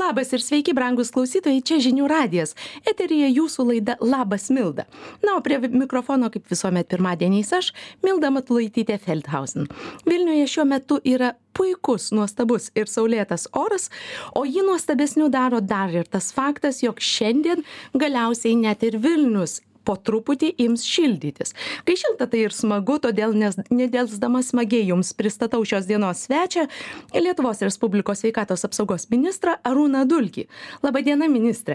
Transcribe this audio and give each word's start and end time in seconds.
Labas 0.00 0.32
ir 0.32 0.40
sveiki, 0.40 0.72
brangus 0.72 1.10
klausytojai, 1.12 1.60
čia 1.66 1.76
žinių 1.84 2.06
radijas. 2.08 2.54
Eterija 2.88 3.28
jūsų 3.28 3.66
laida 3.68 3.98
Labas 4.00 4.48
Milda. 4.54 4.86
Na, 5.20 5.34
o 5.36 5.42
prie 5.44 5.58
mikrofono, 5.60 6.30
kaip 6.32 6.48
visuomet 6.48 6.88
pirmadieniais 6.88 7.52
aš, 7.58 7.72
Milda 8.06 8.30
Matulaitytė 8.32 8.96
Feldhausen. 9.02 9.68
Vilniuje 10.08 10.46
šiuo 10.48 10.64
metu 10.72 11.00
yra 11.04 11.34
puikus, 11.56 12.10
nuostabus 12.16 12.70
ir 12.78 12.88
saulėtas 12.88 13.48
oras, 13.52 13.90
o 14.32 14.46
jį 14.48 14.64
nuostabesniu 14.70 15.28
daro 15.28 15.60
dar 15.60 15.92
ir 15.92 16.08
tas 16.08 16.30
faktas, 16.32 16.80
jog 16.86 17.02
šiandien 17.04 17.66
galiausiai 17.92 18.56
net 18.56 18.86
ir 18.86 18.96
Vilnius 19.04 19.60
po 19.84 19.96
truputį 19.96 20.52
ims 20.66 20.84
šildytis. 20.86 21.54
Kai 21.88 21.96
šilta, 22.00 22.24
tai 22.30 22.40
ir 22.46 22.52
smagu, 22.56 22.96
todėl 23.02 23.30
nedelsdama 23.36 24.40
smagiai 24.46 24.88
jums 24.92 25.08
pristatau 25.16 25.60
šios 25.66 25.84
dienos 25.90 26.16
svečią 26.26 26.64
Lietuvos 27.14 27.62
Respublikos 27.64 28.18
sveikatos 28.24 28.66
apsaugos 28.68 29.02
ministrą 29.12 29.52
Arūną 29.66 30.02
Dulkį. 30.08 30.44
Labadiena, 30.86 31.26
ministrė. 31.30 31.74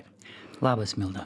Labas, 0.64 0.91
Milda. 0.98 1.22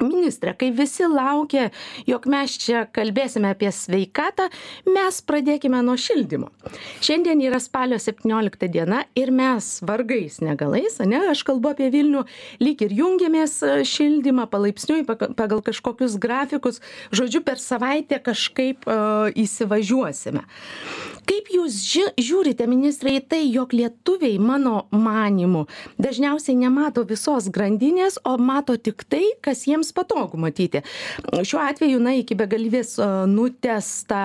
ministre 0.00 0.54
kai 0.58 0.70
visi 0.74 1.06
laukia 1.08 1.68
jog 2.08 2.26
mes 2.30 2.56
čia 2.62 2.84
kalbėsime 2.94 3.52
apie 3.52 3.70
sveikatą 3.74 4.48
mes 4.88 5.20
pradėkime 5.26 5.82
nuo 5.84 5.96
šildymo. 6.00 6.50
Šiandien 7.02 7.42
yra 7.44 7.60
spalio 7.62 7.98
septyniolikta 8.02 8.68
diena 8.72 9.02
ir 9.18 9.32
mes 9.34 9.74
vargais 9.84 10.40
negalais 10.44 11.00
ane 11.02 11.20
aš 11.32 11.44
kalbu 11.48 11.72
apie 11.74 11.90
vilnių 11.92 12.24
lyg 12.62 12.86
ir 12.86 12.96
jungiamės 13.02 13.58
e, 13.66 13.72
šildymą 13.88 14.48
palaipsniui 14.52 15.06
pagal 15.08 15.62
kažkokius 15.64 16.18
grafikus 16.22 16.80
žodžiu 17.12 17.42
per 17.44 17.60
savaitę 17.60 18.18
kažkaip 18.22 18.86
uh, 18.86 19.28
įsivažiuosime. 19.38 20.44
Kaip 21.28 21.50
jūs 21.54 21.76
ži 21.86 22.04
žiūrite 22.18 22.66
ministre 22.70 23.12
į 23.14 23.22
tai 23.30 23.40
jog 23.46 23.74
lietuviai 23.76 24.38
mano 24.42 24.86
manymu 24.90 25.66
dažniausiai 26.02 26.56
nemato 26.58 27.04
visos 27.08 27.48
grandinės 27.54 28.18
o 28.26 28.36
mato 28.38 28.76
tik 28.76 29.04
tai 29.10 29.24
kas 29.44 29.64
jiems 29.68 29.81
patogu 29.90 30.38
matyti. 30.38 30.84
Šiuo 31.42 31.62
atveju 31.64 31.98
na 32.02 32.14
iki 32.20 32.36
begalybės 32.38 32.94
nutęstą 33.32 34.22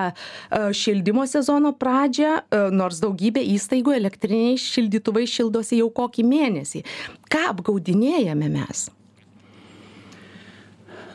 šildymo 0.78 1.26
sezono 1.26 1.74
pradžią 1.74 2.36
nors 2.70 3.02
daugybė 3.02 3.42
įstaigų 3.56 3.96
elektriniais 3.98 4.62
šildytuvais 4.76 5.34
šildosi 5.34 5.80
jau 5.82 5.90
kokį 5.98 6.26
mėnesį. 6.28 6.84
Ką 7.32 7.48
apgaudinėjame 7.50 8.52
mes? 8.54 8.86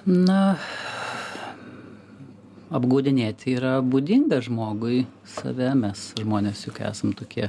Na 0.03 0.57
apgaudinėti 2.73 3.53
yra 3.55 3.77
būdinga 3.85 4.41
žmogui 4.43 5.05
save 5.29 5.69
mes 5.79 6.09
žmonės 6.19 6.65
juk 6.67 6.81
esam 6.83 7.13
tokie 7.15 7.47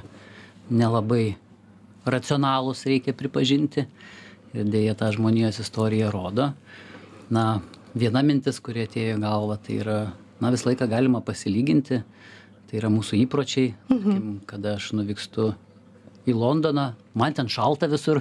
nelabai 0.71 1.35
racionalūs 2.07 2.85
reikia 2.89 3.17
pripažinti. 3.17 3.87
Ir 4.55 4.69
deja 4.71 4.95
tą 4.95 5.09
žmonijos 5.11 5.59
istorija 5.65 6.13
rodo 6.15 6.53
na 7.31 7.61
viena 7.95 8.23
mintis 8.27 8.61
kuri 8.65 8.85
atėjo 8.89 9.17
į 9.17 9.23
galvą 9.23 9.59
tai 9.65 9.79
yra 9.83 9.99
na 10.43 10.51
visą 10.53 10.71
laiką 10.71 10.89
galima 10.91 11.23
pasilyginti. 11.25 12.03
Tai 12.69 12.81
yra 12.81 12.91
mūsų 12.91 13.21
įpročiai. 13.25 13.75
Tarkim 13.89 14.41
kada 14.51 14.77
aš 14.79 14.93
nuvykstu 14.99 15.53
į 16.29 16.35
londoną 16.37 16.93
man 17.15 17.35
ten 17.35 17.49
šalta 17.51 17.87
visur. 17.91 18.21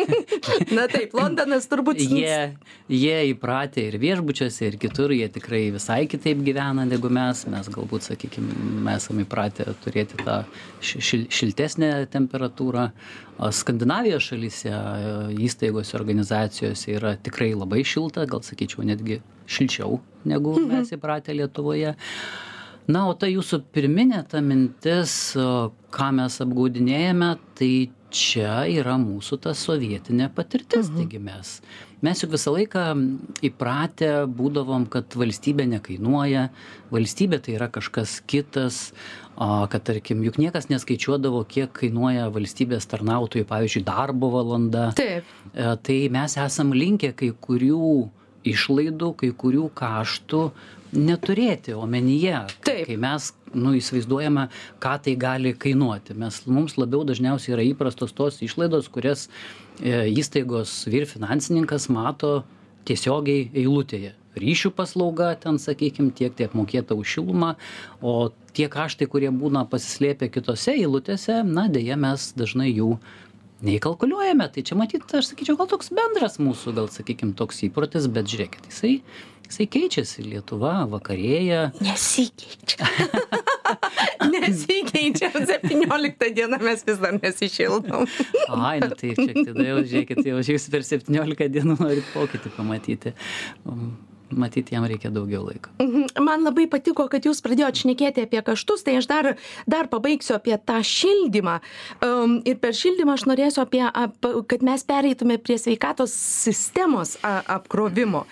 Na 0.76 0.86
taip 0.90 1.14
londonas 1.16 1.68
turbūt 1.70 2.00
jie 2.02 2.54
jie 2.88 3.16
įpratę 3.32 3.84
ir 3.88 3.98
viešbučiuose 4.02 4.68
ir 4.68 4.78
kitur 4.80 5.14
jie 5.14 5.28
tikrai 5.32 5.68
visai 5.74 6.02
kitaip 6.10 6.42
gyvena 6.44 6.86
negu 6.88 7.10
mes. 7.12 7.44
Mes 7.50 7.70
galbūt 7.72 8.10
sakykim 8.10 8.50
mes 8.86 9.04
esam 9.04 9.22
įpratę 9.22 9.68
turėti 9.84 10.20
tą 10.24 10.42
šil 10.80 11.26
šiltesnę 11.32 11.92
temperatūrą. 12.12 12.90
O 13.38 13.52
skandinavijos 13.54 14.32
šalyse 14.32 14.74
įstaigose 15.38 15.94
organizacijose 15.98 16.90
yra 16.96 17.14
tikrai 17.22 17.52
labai 17.54 17.84
šilta 17.86 18.26
gal 18.26 18.42
sakyčiau 18.42 18.82
netgi 18.88 19.20
šilčiau 19.48 20.00
negu 20.28 20.56
mhm. 20.58 20.72
mes 20.74 20.92
įpratę 20.96 21.36
lietuvoje 21.38 21.94
na 22.88 23.04
o 23.08 23.14
ta 23.18 23.28
jūsų 23.30 23.62
pirminė 23.74 24.24
ta 24.30 24.42
mintis 24.44 25.12
ką 25.36 26.08
mes 26.16 26.40
apgaudinėjame 26.44 27.34
tai 27.58 27.72
čia 28.08 28.62
yra 28.72 28.96
mūsų 29.00 29.36
ta 29.44 29.52
sovietinė 29.56 30.30
patirtis 30.34 30.88
mhm. 30.88 30.96
taigi 30.96 31.20
mes 31.20 31.58
mes 32.04 32.22
juk 32.22 32.32
visą 32.36 32.54
laiką 32.54 32.84
įpratę 33.44 34.12
būdavom 34.38 34.86
kad 34.90 35.16
valstybė 35.18 35.66
nekainuoja 35.74 36.48
valstybė 36.94 37.40
tai 37.44 37.56
yra 37.58 37.68
kažkas 37.74 38.18
kitas 38.30 38.92
o 39.36 39.66
kad 39.70 39.84
tarkim 39.90 40.22
juk 40.24 40.38
niekas 40.40 40.70
neskaičiuodavo 40.72 41.42
kiek 41.50 41.72
kainuoja 41.76 42.30
valstybės 42.34 42.88
tarnautojui 42.90 43.46
pavyzdžiui 43.50 43.84
darbo 43.86 44.30
valanda 44.32 44.88
taip 44.98 45.26
e, 45.52 45.74
tai 45.76 45.98
mes 46.14 46.38
esam 46.40 46.72
linkę 46.76 47.12
kai 47.18 47.34
kurių 47.34 47.92
išlaidų 48.52 49.12
kai 49.20 49.32
kurių 49.42 49.68
kaštų 49.78 50.42
neturėti 50.96 51.74
omenyje. 51.76 52.44
Kai 52.64 52.96
mes 53.00 53.32
nu 53.54 53.74
įsivaizduojame 53.76 54.48
ką 54.82 54.94
tai 55.04 55.16
gali 55.20 55.54
kainuoti. 55.56 56.16
Mes 56.18 56.40
mums 56.46 56.76
labiau 56.80 57.04
dažniausiai 57.08 57.56
yra 57.56 57.66
įprastos 57.66 58.14
tos 58.16 58.40
išlaidos 58.44 58.88
kurias 58.92 59.26
e, 59.80 60.08
įstaigos 60.12 60.80
vyr 60.90 61.08
finansininkas 61.08 61.88
mato 61.92 62.42
tiesiogiai 62.88 63.50
eilutėje. 63.52 64.14
Ryšių 64.38 64.70
paslauga 64.76 65.32
ten 65.40 65.58
sakykim 65.58 66.12
tiek 66.14 66.34
tai 66.36 66.46
apmokėta 66.46 66.94
už 66.94 67.16
šilumą 67.16 67.54
o 68.00 68.30
tie 68.54 68.68
kaštai 68.70 69.08
kurie 69.10 69.32
būna 69.34 69.64
pasislėpę 69.70 70.28
kitose 70.30 70.76
eilutėse 70.76 71.40
na 71.48 71.66
deja 71.72 71.96
mes 71.98 72.30
dažnai 72.38 72.70
jų 72.70 72.98
neįkalkuliuojame 73.66 74.46
tai 74.54 74.62
čia 74.66 74.78
matyt 74.78 75.08
aš 75.18 75.32
sakyčiau 75.32 75.58
gal 75.58 75.70
toks 75.70 75.90
bendras 75.94 76.38
mūsų 76.42 76.76
gal 76.76 76.92
sakykim 76.92 77.34
toks 77.38 77.64
įprotis 77.66 78.06
bet 78.12 78.30
žiūrėkit 78.30 78.70
jisai 78.70 78.98
jisai 79.48 79.66
keičiasi. 79.72 80.24
Lietuva 80.28 80.84
vakarėja. 80.90 81.70
Nesikeičia. 81.84 82.88
Nesikeičia. 84.32 85.30
Septyniolikta 85.32 86.30
diena 86.34 86.60
mes 86.62 86.84
vis 86.86 87.00
dar 87.02 87.16
nesišildom. 87.18 88.08
Ai 88.68 88.78
nu 88.84 88.92
tai 88.92 89.14
čia 89.16 89.32
tada 89.40 89.70
jau 89.70 89.80
žiūrėkit 89.80 90.22
jau 90.28 90.42
jūs 90.42 90.68
per 90.72 90.84
septyniolika 90.86 91.48
dienų 91.52 91.78
norit 91.80 92.12
pokytį 92.14 92.54
pamatyti 92.56 93.14
matyt 94.30 94.72
jam 94.72 94.86
reikia 94.88 95.10
daugiau 95.14 95.44
laiko. 95.46 95.70
Mhm. 95.82 96.24
man 96.24 96.44
labai 96.46 96.66
patiko 96.70 97.08
kad 97.08 97.24
jūs 97.24 97.42
pradėjot 97.44 97.82
šnekėti 97.84 98.24
apie 98.26 98.42
kaštus 98.44 98.84
tai 98.86 98.98
aš 99.00 99.08
dar 99.10 99.30
dar 99.66 99.88
pabaigsiu 99.88 100.36
apie 100.38 100.56
tą 100.58 100.80
šildymą. 100.84 101.58
Um, 102.04 102.38
ir 102.44 102.58
per 102.62 102.76
šildymą 102.76 103.18
aš 103.18 103.28
norėsiu 103.30 103.64
apie 103.64 103.84
ap, 103.86 104.18
kad 104.48 104.62
mes 104.62 104.84
pereitume 104.84 105.38
prie 105.38 105.58
sveikatos 105.58 106.12
sistemos 106.14 107.16
a, 107.22 107.40
apkrovimo. 107.58 108.26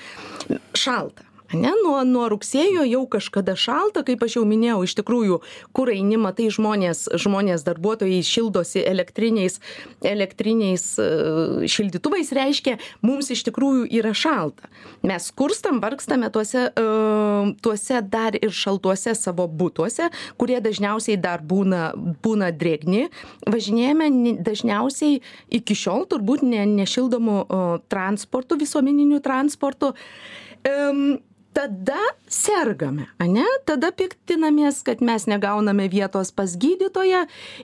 Šalta 0.76 1.25
ane 1.54 1.72
nuo 1.82 2.00
nuo 2.06 2.26
rugsėjo 2.32 2.84
jau 2.88 3.02
kažkada 3.10 3.56
šalta 3.58 4.02
kaip 4.06 4.22
aš 4.26 4.38
jau 4.38 4.44
minėjau 4.48 4.82
iš 4.86 4.96
tikrųjų 5.00 5.40
kur 5.76 5.90
eini 5.92 6.18
matai 6.20 6.48
žmonės 6.54 7.06
žmonės 7.22 7.64
darbuotojai 7.66 8.22
šildosi 8.26 8.82
elektriniais 8.86 9.60
elektriniais 10.06 10.86
e, 10.98 11.08
šildytuvais 11.70 12.32
reiškia 12.36 12.76
mums 13.06 13.30
iš 13.34 13.44
tikrųjų 13.48 13.86
yra 13.98 14.12
šalta. 14.16 14.70
Mes 15.06 15.28
skurstam 15.30 15.80
vargstame 15.82 16.30
tuose 16.34 16.68
e, 16.70 16.86
tuose 17.62 18.02
dar 18.02 18.36
ir 18.38 18.54
šaltuose 18.54 19.14
savo 19.18 19.46
butuose 19.46 20.10
kurie 20.40 20.58
dažniausiai 20.64 21.18
dar 21.20 21.44
būna 21.44 21.92
būna 21.96 22.50
drėgni. 22.56 23.06
Važinėjame 23.46 24.36
dažniausiai 24.46 25.20
iki 25.60 25.76
šiol 25.78 26.06
turbūt 26.10 26.44
ne 26.46 26.64
nešildomu 26.76 27.38
transportu 27.92 28.58
visuomeniniu 28.60 29.22
transportu 29.24 29.94
em 30.66 31.18
tada 31.56 32.00
sergame 32.28 33.06
ane? 33.22 33.44
Tada 33.68 33.88
piktinamės 33.96 34.82
kad 34.86 35.00
mes 35.04 35.24
negauname 35.30 35.86
vietos 35.92 36.32
pas 36.36 36.52
gydytoją 36.60 37.22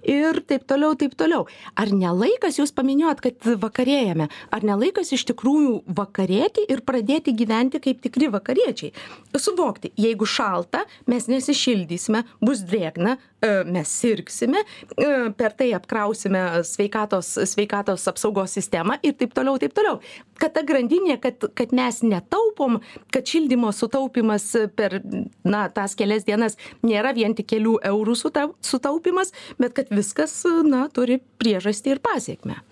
ir 0.09 0.41
taip 0.49 0.65
toliau 0.71 0.97
taip 0.99 1.17
toliau. 1.19 1.45
Ar 1.77 1.93
ne 1.93 2.09
laikas 2.17 2.57
jūs 2.61 2.73
paminėjot 2.77 3.21
kad 3.25 3.49
vakarėjame 3.63 4.29
ar 4.51 4.65
ne 4.65 4.77
laikas 4.81 5.13
iš 5.13 5.27
tikrųjų 5.33 5.83
vakarėti 5.99 6.65
ir 6.73 6.81
pradėti 6.89 7.35
gyventi 7.37 7.83
kaip 7.85 8.01
tikri 8.05 8.31
vakariečiai? 8.33 8.95
Suvokti 9.43 9.93
jeigu 10.01 10.27
šalta 10.29 10.85
mes 11.11 11.29
nesišildysime 11.29 12.23
bus 12.41 12.63
drėgna 12.69 13.17
e, 13.19 13.53
mes 13.69 13.93
sirgsime 13.93 14.63
e, 14.63 15.11
per 15.37 15.57
tai 15.59 15.73
apkrausime 15.77 16.65
sveikatos 16.69 17.35
sveikatos 17.53 18.09
apsaugos 18.09 18.57
sistemą 18.57 18.97
ir 19.03 19.19
taip 19.21 19.35
toliau 19.37 19.61
taip 19.61 19.77
toliau. 19.77 20.01
Kad 20.41 20.57
ta 20.57 20.65
grandinė 20.67 21.19
kad 21.23 21.51
kad 21.59 21.77
mes 21.77 22.01
netaupom 22.07 22.81
kad 23.13 23.29
šildymo 23.29 23.73
sutaupymas 23.83 24.49
per 24.79 25.01
na 25.45 25.67
tas 25.75 25.99
kelias 25.99 26.27
dienas 26.29 26.59
nėra 26.87 27.15
vien 27.19 27.37
tik 27.39 27.51
kelių 27.55 27.79
eurų 27.93 28.19
sutau 28.19 28.53
sutaupymas 28.65 29.35
bet 29.59 29.77
kad 29.79 29.91
viskas 29.93 30.41
na 30.67 30.87
turi 30.95 31.21
priežastį 31.43 31.97
ir 31.97 32.05
pasekmę 32.05 32.63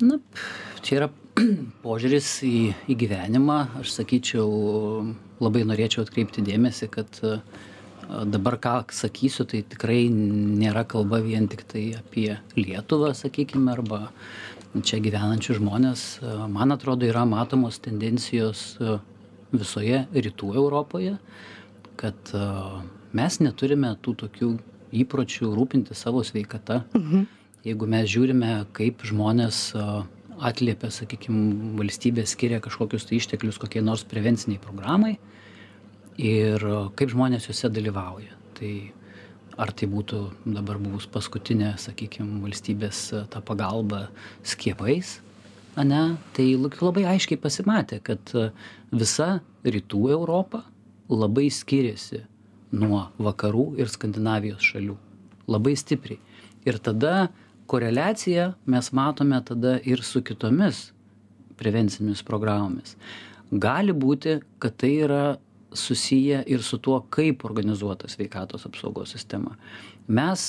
Na, 0.00 0.18
čia 0.84 0.98
yra 0.98 1.06
požiūris 1.84 2.28
į, 2.44 2.58
į 2.92 2.96
gyvenimą. 3.00 3.60
Aš 3.80 3.94
sakyčiau, 3.94 4.44
labai 5.40 5.64
norėčiau 5.68 6.04
atkreipti 6.04 6.44
dėmesį, 6.44 6.90
kad 6.92 7.20
dabar 8.28 8.58
ką 8.60 8.74
sakysiu, 8.92 9.46
tai 9.48 9.62
tikrai 9.64 10.04
nėra 10.12 10.84
kalba 10.88 11.22
vien 11.24 11.48
tik 11.48 11.64
tai 11.70 11.86
apie 11.96 12.36
Lietuvą, 12.58 13.14
sakykime, 13.16 13.72
arba 13.72 14.10
čia 14.84 15.00
gyvenančius 15.00 15.62
žmonės. 15.62 16.04
Man 16.52 16.76
atrodo, 16.76 17.08
yra 17.08 17.24
matomos 17.28 17.80
tendencijos 17.80 18.76
visoje 19.52 20.04
rytų 20.12 20.54
Europoje, 20.56 21.16
kad 22.00 22.32
mes 23.16 23.38
neturime 23.40 23.94
tų 24.02 24.16
tokių 24.24 24.50
įpročių 25.04 25.50
rūpinti 25.56 25.96
savo 25.96 26.22
sveikata. 26.24 26.84
Mhm. 26.96 27.26
Jeigu 27.66 27.86
mes 27.90 28.06
žiūrime, 28.06 28.50
kaip 28.76 29.00
žmonės 29.02 29.72
atliepia, 30.36 30.90
sakykime, 30.92 31.74
valstybė 31.80 32.26
skiria 32.28 32.60
kažkokius 32.62 33.08
tai 33.08 33.18
išteklius 33.18 33.58
kokiai 33.58 33.82
nors 33.82 34.04
prevenciniai 34.06 34.60
programai 34.62 35.16
ir 36.20 36.62
kaip 36.96 37.10
žmonės 37.12 37.48
juose 37.48 37.70
dalyvauja. 37.72 38.36
Tai 38.56 38.72
ar 39.60 39.72
tai 39.72 39.88
būtų 39.88 40.20
dabar 40.44 40.78
buvus 40.80 41.08
paskutinė, 41.08 41.74
sakykime, 41.80 42.42
valstybės 42.44 43.02
ta 43.32 43.40
pagalba 43.44 44.06
skiepais, 44.44 45.16
ane, 45.76 46.16
tai 46.36 46.48
labai 46.56 47.04
aiškiai 47.14 47.40
pasimatė, 47.40 48.00
kad 48.04 48.32
visa 48.92 49.40
rytų 49.64 50.02
Europa 50.16 50.64
labai 51.10 51.48
skiriasi 51.52 52.24
nuo 52.76 53.06
vakarų 53.22 53.76
ir 53.80 53.90
Skandinavijos 53.90 54.64
šalių. 54.72 54.96
Labai 55.46 55.76
stipriai. 55.78 56.18
Ir 56.66 56.80
tada 56.82 57.28
koreliaciją 57.70 58.52
mes 58.66 58.90
matome 58.94 59.38
tada 59.46 59.76
ir 59.86 60.02
su 60.02 60.22
kitomis 60.26 60.90
prevencinėmis 61.56 62.24
programomis. 62.26 62.96
Gali 63.50 63.94
būti, 63.94 64.40
kad 64.58 64.74
tai 64.80 64.92
yra 65.06 65.24
susiję 65.76 66.42
ir 66.46 66.62
su 66.62 66.78
tuo, 66.82 67.00
kaip 67.10 67.44
organizuota 67.44 68.08
sveikatos 68.08 68.66
apsaugos 68.66 69.12
sistema. 69.14 69.54
Mes, 70.06 70.42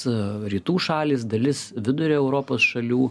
rytų 0.54 0.76
šalis, 0.86 1.24
dalis 1.26 1.72
vidurio 1.74 2.20
Europos 2.22 2.62
šalių 2.62 3.08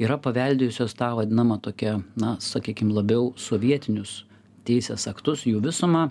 yra 0.00 0.16
paveldėjusios 0.16 0.96
tą 0.96 1.10
vadinamą 1.18 1.58
tokią, 1.60 1.98
na, 2.16 2.38
sakykime, 2.40 2.94
labiau 2.96 3.34
sovietinius 3.36 4.22
teisės 4.64 5.04
aktus, 5.10 5.44
jų 5.44 5.60
visumą, 5.64 6.08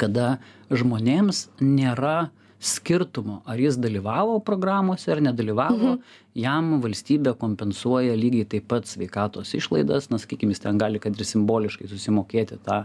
kada 0.00 0.40
žmonėms 0.74 1.46
nėra 1.62 2.32
skirtumo, 2.60 3.42
ar 3.44 3.60
jis 3.60 3.76
dalyvavo 3.76 4.38
programuose 4.44 5.10
ar 5.12 5.20
nedalyvavo, 5.20 5.90
mhm. 5.96 6.14
jam 6.40 6.70
valstybė 6.80 7.34
kompensuoja 7.40 8.14
lygiai 8.16 8.46
taip 8.54 8.64
pat 8.70 8.88
sveikatos 8.88 9.52
išlaidas, 9.58 10.08
na, 10.10 10.18
sakykime, 10.20 10.54
jis 10.54 10.64
ten 10.64 10.80
gali, 10.80 11.00
kad 11.02 11.16
ir 11.16 11.28
simboliškai 11.28 11.88
susimokėti 11.90 12.58
tą 12.64 12.78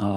o, 0.00 0.14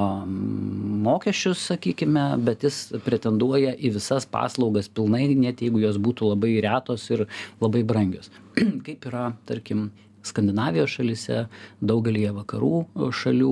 mokesčius, 1.05 1.65
sakykime, 1.73 2.23
bet 2.47 2.63
jis 2.67 2.79
pretenduoja 3.05 3.75
į 3.75 3.95
visas 3.97 4.27
paslaugas 4.31 4.87
pilnai, 4.87 5.27
net 5.35 5.63
jeigu 5.65 5.83
jos 5.83 5.99
būtų 5.99 6.31
labai 6.31 6.55
retos 6.63 7.09
ir 7.11 7.27
labai 7.63 7.83
brangios. 7.83 8.31
kaip 8.87 9.11
yra, 9.11 9.29
tarkim, 9.49 9.89
Skandinavijos 10.25 10.89
šalise, 10.89 11.43
daugelįje 11.85 12.31
vakarų 12.33 13.11
šalių, 13.13 13.51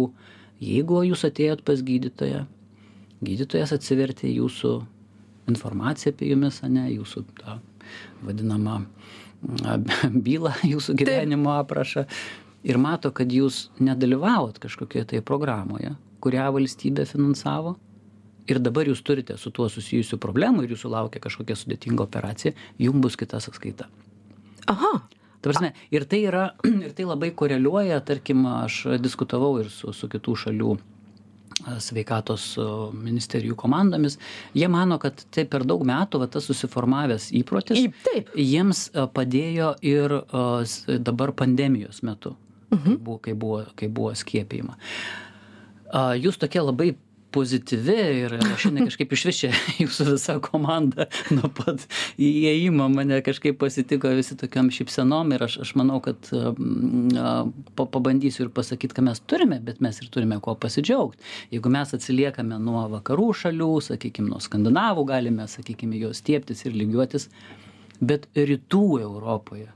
jeigu 0.63 1.04
jūs 1.06 1.22
atėjot 1.28 1.62
pas 1.68 1.84
gydytoją, 1.86 2.48
gydytojas 3.22 3.75
atsivertė 3.75 4.31
jūsų 4.31 4.72
informaciją 5.50 6.13
apie 6.13 6.30
jumis, 6.31 6.62
ne, 6.69 6.88
jūsų 6.94 7.24
tą 7.40 7.57
vadinamą 8.24 8.84
bylą, 10.28 10.54
jūsų 10.63 10.95
gyvenimo 11.00 11.57
aprašą 11.60 12.06
ir 12.63 12.80
mato, 12.80 13.12
kad 13.12 13.31
jūs 13.31 13.68
nedalyvavot 13.84 14.60
kažkokioje 14.63 15.10
tai 15.13 15.24
programoje, 15.25 15.95
kurią 16.24 16.51
valstybė 16.56 17.07
finansavo. 17.10 17.75
Ir 18.48 18.60
dabar 18.60 18.90
jūs 18.90 19.00
turite 19.07 19.38
su 19.40 19.54
tuo 19.56 19.69
susijusių 19.72 20.18
problemų 20.19 20.66
ir 20.66 20.74
jūsų 20.74 20.90
laukia 20.92 21.22
kažkokia 21.24 21.56
sudėtinga 21.56 22.04
operacija, 22.04 22.51
jums 22.80 23.00
bus 23.06 23.16
kita 23.19 23.40
sąskaita. 23.44 23.88
Aha. 24.68 24.98
Ta 25.44 25.51
prasme, 25.51 25.74
ir 25.92 26.04
tai, 26.07 26.22
yra, 26.28 26.50
ir 26.88 26.92
tai 26.95 27.07
labai 27.07 27.31
koreliuoja, 27.36 28.01
tarkim, 28.07 28.44
aš 28.48 29.00
diskutavau 29.04 29.57
ir 29.63 29.72
su, 29.72 29.92
su 29.95 30.12
kitų 30.12 30.36
šalių 30.44 30.75
sveikatos 31.84 32.46
ministerijų 32.98 33.56
komandomis, 33.60 34.18
jie 34.58 34.68
mano, 34.72 34.98
kad 35.02 35.22
tai 35.34 35.46
per 35.50 35.66
daug 35.68 35.84
metų 35.88 36.24
va, 36.24 36.30
tas 36.32 36.48
susiformavęs 36.50 37.30
įprotis 37.40 37.86
Taip. 38.06 38.32
jiems 38.38 38.88
padėjo 39.16 39.74
ir 39.86 40.18
dabar 41.04 41.34
pandemijos 41.38 42.04
metu, 42.04 42.36
mhm. 42.74 42.84
kai, 42.84 42.98
buvo, 42.98 43.20
kai, 43.28 43.38
buvo, 43.46 43.64
kai 43.80 43.92
buvo 43.92 44.14
skiepijama. 44.18 44.78
Jūs 46.18 46.40
tokie 46.42 46.62
labai 46.64 46.94
pozityvi 47.33 47.97
ir 48.24 48.35
šiandien 48.62 48.85
kažkaip 48.89 49.15
išvis 49.15 49.39
čia 49.41 49.51
jūsų 49.83 50.07
visa 50.12 50.38
komanda 50.44 51.07
nuo 51.33 51.50
pat 51.57 51.88
įėjimo 52.21 52.88
mane 52.94 53.19
kažkaip 53.25 53.59
pasitiko 53.62 54.12
visi 54.18 54.38
tokiom 54.39 54.71
šypsenom 54.74 55.33
ir 55.35 55.45
aš, 55.47 55.59
aš 55.65 55.74
manau, 55.80 56.00
kad 56.03 56.30
pa, 56.30 57.85
pabandysiu 57.85 58.47
ir 58.47 58.53
pasakyti, 58.56 58.95
ką 58.97 59.06
mes 59.09 59.21
turime, 59.27 59.59
bet 59.63 59.81
mes 59.83 60.00
ir 60.01 60.09
turime 60.13 60.39
kuo 60.44 60.56
pasidžiaugti. 60.59 61.21
Jeigu 61.53 61.71
mes 61.74 61.94
atsiliekame 61.95 62.59
nuo 62.62 62.85
vakarų 62.94 63.30
šalių, 63.44 63.71
sakykime, 63.89 64.31
nuo 64.33 64.41
skandinavų, 64.44 65.06
galime, 65.09 65.47
sakykime, 65.50 66.00
jos 66.01 66.21
stieptis 66.24 66.65
ir 66.68 66.77
lygiuotis, 66.77 67.30
bet 68.03 68.27
rytų 68.35 68.85
Europoje 69.03 69.69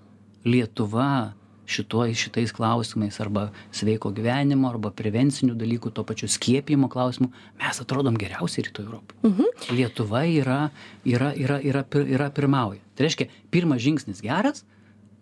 Lietuva, 0.47 1.33
šituo 1.67 2.05
šitais 2.15 2.53
klausimais 2.55 3.19
arba 3.23 3.49
sveiko 3.75 4.11
gyvenimo 4.15 4.69
arba 4.71 4.91
prevencinių 4.95 5.55
dalykų 5.59 5.91
tuo 5.93 6.05
pačiu 6.07 6.29
skiepijimo 6.31 6.89
klausimu 6.89 7.29
mes 7.59 7.81
atrodom 7.83 8.17
geriausiai 8.19 8.67
rytų 8.69 8.87
europoj 8.87 9.17
Mhm. 9.27 9.75
lietuva 9.75 10.23
yra 10.25 10.61
yra 11.05 11.33
yra 11.35 11.59
yra 11.61 11.83
yra 11.93 12.29
pirmauja 12.31 12.79
tai 12.95 13.07
reiškia 13.09 13.27
pirmas 13.51 13.83
žingsnis 13.83 14.23
geras 14.23 14.63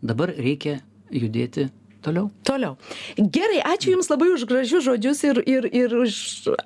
dabar 0.01 0.29
reikia 0.37 0.79
judėti 1.11 1.69
toliau 2.05 2.29
Toliau. 2.45 2.75
Gerai, 3.17 3.63
ačiū 3.65 3.95
Jums 3.95 4.09
labai 4.11 4.27
už 4.35 4.43
gražius 4.45 4.83
žodžius 4.85 5.23
ir, 5.25 5.39
ir, 5.49 5.65
ir 5.73 5.95
už 6.03 6.13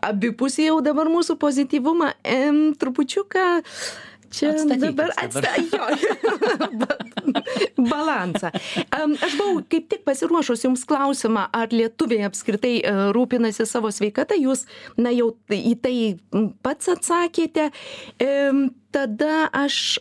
abipusį 0.03 0.65
jau 0.67 0.81
dabar 0.83 1.07
mūsų 1.07 1.37
pozityvumą. 1.39 2.09
Em, 2.27 2.73
trupučiuką 2.75 3.45
čia 4.33 4.51
Atstatykit 4.53 4.95
dabar 4.97 5.11
dabar. 5.13 5.25
atsta, 5.25 5.51
jo, 5.73 5.83
balansą. 7.89 8.51
Aš 8.95 9.37
buvau 9.39 9.61
kaip 9.69 9.89
tik 9.91 10.03
pasiruošus 10.07 10.65
Jums 10.65 10.85
klausimą, 10.89 11.47
ar 11.53 11.73
lietuviai 11.73 12.27
apskritai 12.29 12.75
e, 12.81 12.93
rūpinasi 13.15 13.65
savo 13.69 13.91
sveikatą. 13.93 14.37
Jūs, 14.39 14.65
na, 14.97 15.13
jau 15.15 15.33
į 15.53 15.75
tai 15.83 15.95
pats 16.65 16.91
atsakėte. 16.95 17.69
Tada 18.89 19.49
aš 19.53 19.99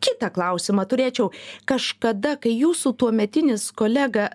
kitą 0.00 0.30
klausimą 0.34 0.84
turėčiau. 0.90 1.30
Kažkada 1.68 2.36
kai 2.40 2.52
jūsų 2.56 2.94
tuometinis 3.00 3.68
kolega 3.76 4.28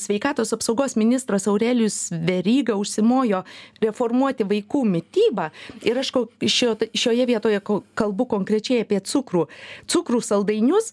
sveikatos 0.00 0.52
apsaugos 0.56 0.96
ministras 1.00 1.48
aurelijus 1.50 2.08
veryga 2.12 2.76
užsimojo 2.78 3.44
reformuoti 3.84 4.46
vaikų 4.50 4.84
mitybą 4.96 5.50
ir 5.86 6.00
aš 6.02 6.12
šio 6.46 6.74
šioje 6.94 7.26
vietoje 7.30 7.60
kalbu 7.98 8.26
konkrečiai 8.30 8.82
apie 8.84 9.00
cukrų 9.00 9.46
cukrų 9.90 10.20
saldainius 10.24 10.92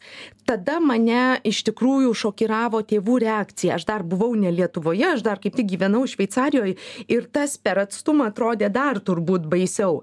tada 0.51 0.81
mane 0.84 1.39
iš 1.48 1.62
tikrųjų 1.70 2.12
šokiravo 2.24 2.81
tėvų 2.88 3.22
reakcija. 3.24 3.77
Aš 3.79 3.88
dar 3.88 4.03
buvau 4.03 4.34
ne 4.36 4.51
lietuvoje 4.51 5.13
aš 5.13 5.24
dar 5.24 5.39
kaip 5.39 5.55
tik 5.55 5.70
gyvenau 5.72 6.03
šveicarijoj 6.10 6.75
ir 7.08 7.27
tas 7.31 7.55
per 7.58 7.79
atstumą 7.86 8.31
atrodė 8.31 8.72
dar 8.74 9.00
turbūt 9.00 9.48
baisiau. 9.51 10.01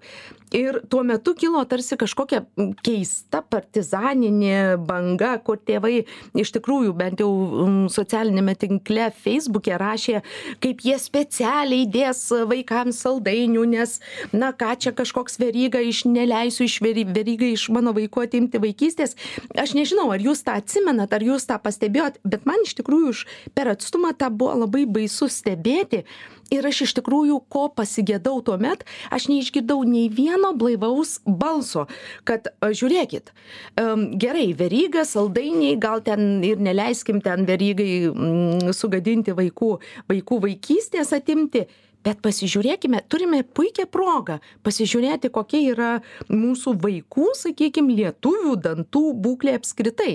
Ir 0.55 0.79
tuo 0.89 1.03
metu 1.05 1.35
kilo 1.37 1.61
tarsi 1.69 1.97
kažkokia 2.01 2.41
keista 2.85 3.43
partizaninė 3.45 4.79
banga 4.81 5.35
kur 5.45 5.59
tėvai 5.61 6.07
iš 6.41 6.53
tikrųjų 6.57 6.95
bent 6.97 7.21
jau 7.21 7.29
mm, 7.29 7.91
socialiniame 7.93 8.55
tinkle 8.57 9.11
feisbuke 9.13 9.77
rašė 9.77 10.23
kaip 10.65 10.81
jie 10.87 10.97
specialiai 11.01 11.85
dės 11.93 12.23
vaikams 12.49 13.03
saldainių 13.05 13.67
nes 13.75 13.99
na 14.33 14.55
ką 14.57 14.73
čia 14.81 14.95
kažkoks 14.97 15.37
veryga 15.43 15.83
iš 15.85 16.07
neleisiu 16.09 16.65
iš 16.65 16.79
very 16.85 17.05
verygai 17.05 17.53
iš 17.53 17.69
mano 17.75 17.93
vaikų 17.97 18.25
atimti 18.25 18.63
vaikystės. 18.63 19.19
Aš 19.53 19.77
nežinau 19.77 20.09
ar 20.15 20.25
jūs 20.25 20.38
tą 20.47 20.57
atsimenat 20.61 21.15
ar 21.15 21.25
jūs 21.25 21.47
tą 21.49 21.59
pastebėjot 21.63 22.19
bet 22.25 22.47
man 22.49 22.65
iš 22.67 22.77
tikrųjų 22.81 23.15
iš 23.15 23.25
per 23.55 23.71
atstumą 23.75 24.15
tą 24.19 24.31
buvo 24.31 24.57
labai 24.65 24.87
baisu 24.87 25.31
stebėti. 25.33 26.05
Ir 26.49 26.65
aš 26.65 26.79
iš 26.87 26.95
tikrųjų 26.97 27.43
ko 27.53 27.67
pasigedau 27.77 28.39
tuomet 28.45 28.87
aš 29.13 29.27
neišgirdau 29.29 29.83
nei 29.85 30.07
vieno 30.09 30.55
blaivaus 30.57 31.19
balso 31.27 31.85
kad 32.29 32.49
žiūrėkit 32.65 33.35
em, 33.77 34.07
gerai 34.17 34.47
veryga 34.57 35.05
saldainiai 35.05 35.77
gal 35.81 36.01
ten 36.07 36.41
ir 36.49 36.63
neleiskim 36.65 37.21
ten 37.25 37.45
verygai 37.49 38.09
mm, 38.09 38.73
sugadinti 38.73 39.37
vaikų 39.37 39.75
vaikų 40.09 40.41
vaikystės 40.47 41.13
atimti 41.13 41.67
bet 42.07 42.21
pasižiūrėkime 42.25 43.01
turime 43.11 43.43
puikią 43.59 43.87
progą 43.95 44.39
pasižiūrėti 44.67 45.31
kokia 45.35 45.63
yra 45.73 45.91
mūsų 46.33 46.77
vaikų 46.85 47.31
sakykim 47.43 47.91
lietuvių 47.99 48.57
dantų 48.69 49.05
būklė 49.27 49.57
apskritai 49.61 50.13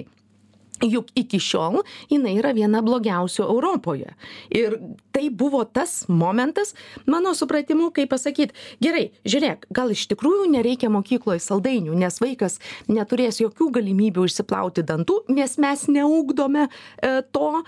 juk 0.84 1.12
iki 1.16 1.40
šiol 1.42 1.82
jinai 2.12 2.36
yra 2.40 2.54
viena 2.56 2.82
blogiausių 2.86 3.46
europoje. 3.48 4.14
Ir 4.54 4.78
tai 5.16 5.30
buvo 5.30 5.64
tas 5.66 6.06
momentas 6.10 6.74
mano 7.06 7.34
supratimu 7.38 7.92
kaip 7.96 8.12
pasakyt 8.14 8.54
gerai 8.84 9.10
žiūrėk 9.28 9.68
gal 9.74 9.94
iš 9.94 10.06
tikrųjų 10.12 10.50
nereikia 10.54 10.92
mokykloj 10.94 11.42
saldainių 11.44 11.96
nes 12.04 12.20
vaikas 12.22 12.60
neturės 12.92 13.40
jokių 13.42 13.70
galimybių 13.80 14.28
išsiplauti 14.30 14.86
dantų 14.88 15.24
nes 15.34 15.58
mes 15.62 15.88
neugdome 15.92 16.68
e, 16.68 17.22
to 17.32 17.64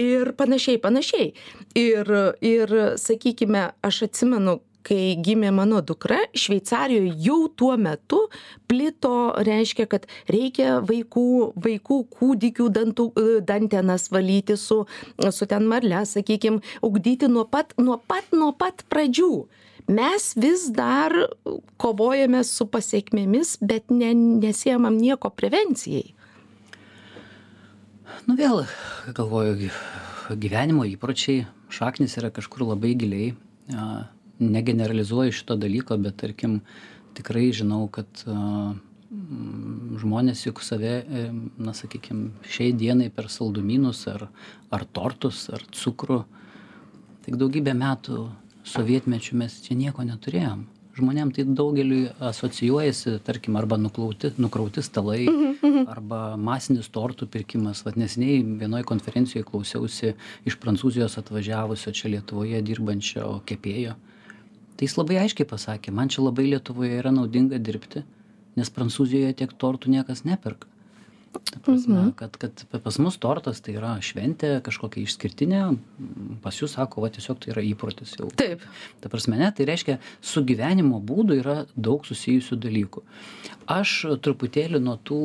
ir 0.00 0.32
panašiai 0.38 0.80
panašiai. 0.82 1.32
Ir 1.78 2.10
ir 2.40 2.76
sakykime 3.00 3.70
aš 3.86 4.04
atsimenu 4.08 4.60
kai 4.86 5.16
gimė 5.20 5.50
mano 5.54 5.80
dukra 5.84 6.18
šveicarijoj 6.36 7.10
jau 7.24 7.38
tuo 7.56 7.76
metu 7.80 8.20
plito 8.70 9.14
reiškia 9.46 9.86
kad 9.90 10.06
reikia 10.30 10.78
vaikų 10.86 11.26
vaikų 11.66 11.98
kūdikių 12.16 12.68
dantų 12.76 13.06
e, 13.10 13.26
dantenas 13.46 14.08
valyti 14.12 14.56
su 14.60 14.82
su 15.30 15.48
ten 15.50 15.68
marle 15.70 16.04
sakykim 16.06 16.60
ugdyti 16.86 17.28
nuo 17.28 17.44
pat 17.44 17.74
nuo 17.78 17.98
pat 17.98 18.32
nuo 18.32 18.52
pat 18.52 18.84
pradžių. 18.92 19.32
Mes 19.90 20.30
vis 20.38 20.68
dar 20.70 21.12
kovojame 21.80 22.44
su 22.46 22.66
pasekmėmis 22.70 23.56
bet 23.60 23.90
ne 23.90 24.12
nesiemam 24.14 24.96
nieko 24.96 25.32
prevencijai. 25.34 26.14
Nu 28.28 28.36
vėl 28.38 28.64
galvoju 29.16 29.70
gyvenimo 30.38 30.86
įpročiai 30.86 31.46
šaknys 31.74 32.16
yra 32.20 32.30
kažkur 32.34 32.68
labai 32.68 32.94
giliai 32.98 33.34
negeneralizuoju 34.40 35.36
šito 35.36 35.56
dalyko 35.60 35.96
bet 36.00 36.16
tarkim 36.24 36.60
tikrai 37.14 37.50
žinau 37.54 37.86
kad 37.92 38.24
žmonės 40.00 40.44
juk 40.46 40.60
save, 40.62 41.00
e, 41.02 41.22
na 41.58 41.74
sakykim, 41.74 42.30
šiai 42.46 42.72
dienai 42.76 43.10
per 43.10 43.28
saldumynus 43.30 44.04
ar, 44.10 44.28
ar 44.70 44.84
tortus 44.94 45.48
ar 45.52 45.64
cukrų, 45.74 46.22
tik 47.26 47.38
daugybę 47.40 47.74
metų 47.74 48.28
sovietmečių 48.64 49.40
mes 49.40 49.60
čia 49.64 49.74
nieko 49.78 50.06
neturėjom. 50.06 50.66
Žmonėm 51.00 51.30
tai 51.32 51.44
daugeliu 51.46 52.10
asocijuojasi, 52.28 53.20
tarkim, 53.24 53.56
arba 53.56 53.78
nuklauti, 53.80 54.32
nukrauti 54.42 54.82
stalai, 54.82 55.22
arba 55.94 56.36
masinis 56.36 56.90
tortų 56.92 57.28
pirkimas. 57.30 57.84
Vat 57.86 57.96
nesiniai 57.96 58.42
vienoje 58.60 58.84
konferencijoje 58.90 59.46
klausiausi 59.48 60.14
iš 60.50 60.58
Prancūzijos 60.60 61.16
atvažiavusio 61.22 61.94
čia 61.94 62.10
Lietuvoje 62.16 62.60
dirbančio 62.66 63.38
kepėjo. 63.48 63.96
Mhm 63.96 64.09
tai 64.80 64.88
jis 64.88 64.96
labai 64.96 65.16
aiškiai 65.20 65.44
pasakė 65.48 65.92
man 65.92 66.08
čia 66.12 66.22
labai 66.24 66.46
lietuvoje 66.48 66.94
yra 67.02 67.10
naudinga 67.12 67.58
dirbti 67.68 68.00
nes 68.56 68.70
prancūzijoje 68.76 69.34
tiek 69.42 69.50
tortų 69.60 69.92
niekas 69.92 70.22
neperka 70.24 70.70
prasme 71.64 71.94
Mhm. 71.94 72.10
kad 72.16 72.36
kad 72.36 72.64
pas 72.82 72.98
mus 72.98 73.18
tortas 73.18 73.60
tai 73.60 73.74
yra 73.78 73.96
šventė 74.02 74.60
kažkokia 74.66 75.04
išskirtinė 75.04 75.62
pas 76.42 76.56
jus 76.60 76.74
sako 76.74 77.02
va 77.04 77.10
tiesiog 77.10 77.38
tai 77.38 77.52
yra 77.54 77.62
įprotis 77.62 78.16
jau 78.18 78.30
taip 78.34 78.62
ta 79.00 79.08
prasme 79.08 79.38
ne 79.38 79.50
tai 79.52 79.66
reiškia 79.70 79.98
su 80.20 80.42
gyvenimo 80.42 81.00
būdu 81.00 81.38
yra 81.40 81.66
daug 81.76 82.06
susijusių 82.06 82.58
dalykų 82.66 83.02
aš 83.66 84.06
truputėlį 84.22 84.82
nuo 84.82 84.98
tų 84.98 85.22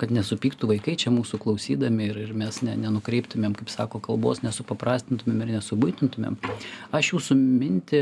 kad 0.00 0.08
nesupyktų 0.08 0.68
vaikai 0.70 0.96
čia 0.96 1.10
mūsų 1.12 1.36
klausydami 1.42 2.06
ir, 2.08 2.16
ir 2.16 2.30
mes 2.32 2.62
ne, 2.64 2.72
nenukreiptumėm, 2.80 3.52
kaip 3.58 3.68
sako, 3.68 4.00
kalbos, 4.00 4.40
nesupaprastintumėm 4.40 5.42
ir 5.44 5.50
nesubuitintumėm. 5.58 6.38
Aš 6.96 7.12
jūsų 7.12 7.36
mintį 7.36 8.00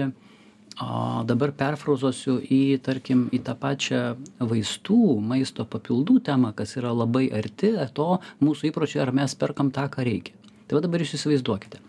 a, 0.79 1.23
dabar 1.29 1.53
perfrazuosiu 1.57 2.39
į, 2.41 2.79
tarkim, 2.85 3.27
į 3.35 3.43
tą 3.47 3.57
pačią 3.59 4.03
vaistų, 4.39 5.01
maisto 5.21 5.67
papildų 5.69 6.21
temą, 6.29 6.53
kas 6.57 6.77
yra 6.79 6.93
labai 6.95 7.29
arti 7.35 7.73
to 7.97 8.21
mūsų 8.45 8.71
įpročio, 8.71 9.03
ar 9.05 9.15
mes 9.17 9.35
perkam 9.39 9.73
tą, 9.75 9.89
ką 9.93 10.07
reikia. 10.07 10.37
Tai 10.69 10.79
va 10.79 10.85
dabar 10.87 11.03
jūs 11.03 11.17
įsivaizduokite. 11.19 11.81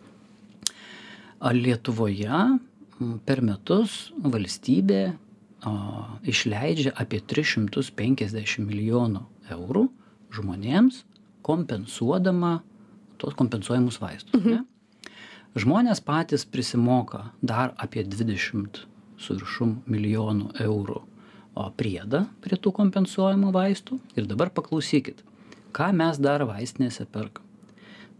Ar 1.41 1.57
Lietuvoje 1.57 2.41
per 3.25 3.41
metus 3.45 4.11
valstybė 4.21 5.03
a, 5.11 5.71
išleidžia 6.25 6.93
apie 6.97 7.21
350 7.21 8.65
milijonų 8.65 9.23
eurų 9.53 9.87
žmonėms, 10.31 11.03
kompensuodama 11.45 12.59
tos 13.21 13.35
kompensuojamus 13.37 13.99
vaistus. 14.01 14.33
Mhm. 14.37 14.49
Ne? 14.49 14.65
Žmonės 15.59 15.99
patys 16.03 16.45
prisimoka 16.47 17.25
dar 17.41 17.73
apie 17.77 18.05
20 18.07 18.83
su 19.21 19.35
viršum 19.35 19.81
milijonų 19.91 20.53
eurų 20.63 20.99
o, 21.01 21.65
priedą 21.75 22.23
prie 22.43 22.57
tų 22.57 22.71
kompensuojamų 22.77 23.51
vaistų. 23.55 23.99
Ir 24.15 24.29
dabar 24.29 24.53
paklausykit, 24.55 25.25
ką 25.75 25.91
mes 25.95 26.21
dar 26.23 26.45
vaistinėse 26.47 27.05
perkam. 27.11 27.43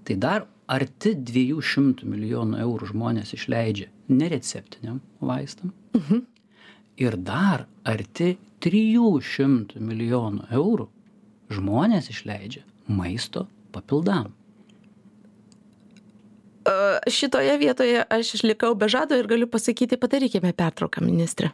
Tai 0.04 0.18
dar 0.18 0.50
arti 0.72 1.16
200 1.16 2.10
milijonų 2.10 2.60
eurų 2.66 2.92
žmonės 2.92 3.34
išleidžia 3.38 3.88
nereceptiniam 4.12 5.00
vaistam. 5.22 5.72
Mhm 5.96 6.28
ir 7.02 7.18
dar 7.18 7.66
arti 7.88 8.36
trijų 8.62 9.16
šimtų 9.26 9.82
milijonų 9.82 10.50
eurų 10.58 10.88
žmonės 11.56 12.12
išleidžia 12.14 12.64
maisto 12.88 13.48
papildam 13.76 14.32
šitoje 17.10 17.58
vietoje 17.58 18.04
aš 18.10 18.34
išlikau 18.38 18.76
be 18.76 18.90
žado 18.90 19.18
ir 19.18 19.28
galiu 19.28 19.48
pasakyti 19.50 19.98
padarykime 19.98 20.54
pertrauką 20.54 21.02
ministre 21.06 21.52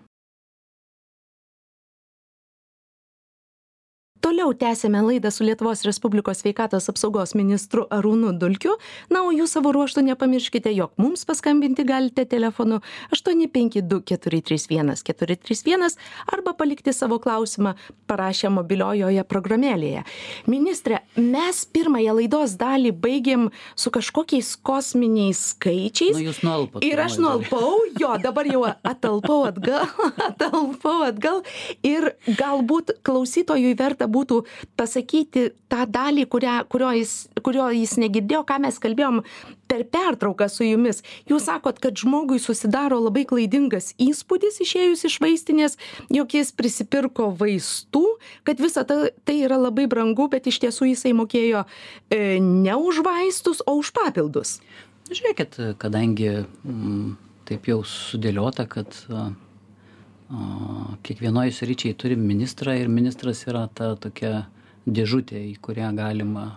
toliau 4.27 4.53
tęsiame 4.53 5.01
laidą 5.01 5.31
su 5.31 5.43
lietuvos 5.43 5.81
respublikos 5.87 6.41
sveikatos 6.41 6.89
apsaugos 6.91 7.31
ministru 7.35 7.85
arūnu 7.95 8.33
dulkiu. 8.35 8.73
Na 9.09 9.21
o 9.23 9.29
jūs 9.31 9.53
savo 9.55 9.71
ruožtu 9.71 10.01
nepamirškite 10.03 10.73
jog 10.75 10.91
mums 10.99 11.23
paskambinti 11.23 11.85
galite 11.87 12.25
telefonu 12.27 12.81
aštuoni 13.15 13.47
penki 13.47 13.79
du 13.81 14.01
keturi 14.03 14.41
trys 14.43 14.67
vienas 14.67 15.05
keturi 15.07 15.37
trys 15.39 15.63
vienas 15.63 15.95
arba 16.33 16.51
palikti 16.59 16.91
savo 16.93 17.21
klausimą 17.23 17.71
parašę 18.11 18.51
mobiliojoje 18.51 19.23
programėlėje. 19.31 20.03
Ministre 20.51 20.99
mes 21.15 21.63
pirmąją 21.71 22.17
laidos 22.19 22.57
dalį 22.59 22.91
baigėm 23.05 23.47
su 23.79 23.95
kažkokiais 23.95 24.51
kosminiais 24.59 25.45
skaičiais. 25.53 26.19
Nu 26.19 26.35
nualpot 26.49 26.83
ir 26.83 26.99
aš 27.05 27.15
nualpau 27.23 27.79
jo 27.95 28.11
dabar 28.27 28.51
jau 28.51 28.65
atalpau 28.67 29.39
atgal 29.47 29.87
atalpau 30.29 31.07
atgal. 31.07 31.41
Ir 31.87 32.11
galbūt 32.27 32.97
klausytojui 33.07 33.71
verta 33.79 34.03
būtų 34.03 34.16
pasakyti 34.79 35.51
tą 35.71 35.85
dalį 35.91 36.25
kurią 36.31 36.57
kurio 36.71 36.91
jis 36.95 37.13
kurio 37.45 37.67
jis 37.75 37.97
negirdėjo 38.01 38.43
ką 38.47 38.59
mes 38.63 38.79
kalbėjom 38.83 39.21
per 39.67 39.83
pertrauką 39.91 40.47
su 40.49 40.63
jumis. 40.63 41.01
Jūs 41.27 41.47
sakot 41.49 41.81
kad 41.83 41.97
žmogui 41.99 42.39
susidaro 42.39 42.99
labai 43.03 43.25
klaidingas 43.27 43.91
įspūdis 44.01 44.61
išėjus 44.63 45.05
iš 45.09 45.19
vaistinės 45.23 45.77
jog 46.13 46.37
jis 46.37 46.53
prisipirko 46.55 47.29
vaistų 47.39 48.05
kad 48.47 48.63
visa 48.63 48.85
ta 48.87 49.07
tai 49.27 49.39
yra 49.43 49.59
labai 49.59 49.87
brangu 49.91 50.29
bet 50.31 50.47
iš 50.47 50.61
tiesų 50.63 50.91
jisai 50.93 51.13
mokėjo 51.17 51.65
e, 52.09 52.39
ne 52.39 52.75
už 52.75 53.03
vaistus 53.05 53.63
o 53.65 53.77
už 53.81 53.91
papildus. 53.95 54.59
Žiūrėkit 55.07 55.59
kadangi 55.79 56.31
mm, 56.43 57.15
taip 57.47 57.67
jau 57.69 57.81
sudėliota 57.87 58.67
kad 58.69 58.95
a, 59.07 59.29
a, 60.29 60.97
kiekvienoj 61.03 61.51
sričiai 61.55 61.97
turim 61.97 62.23
ministrą 62.27 62.75
ir 62.77 62.87
ministras 62.91 63.45
yra 63.47 63.67
ta 63.67 63.95
tokia 63.95 64.47
dėžutė 64.87 65.41
į 65.51 65.57
kurią 65.63 65.91
galima 65.97 66.55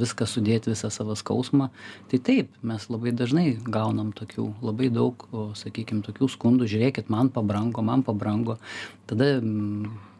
viską 0.00 0.24
sudėt 0.24 0.66
visą 0.70 0.88
savo 0.90 1.14
skausmą. 1.18 1.68
Tai 2.08 2.18
taip 2.24 2.52
mes 2.64 2.86
labai 2.88 3.12
dažnai 3.12 3.58
gaunam 3.60 4.12
tokių 4.16 4.46
labai 4.64 4.88
daug 4.92 5.26
sakykim 5.58 6.00
tokių 6.06 6.30
skundų 6.32 6.68
žiūrėkit 6.70 7.10
man 7.12 7.28
pabrango 7.28 7.84
man 7.84 8.02
pabrango. 8.02 8.56
Tada 9.06 9.36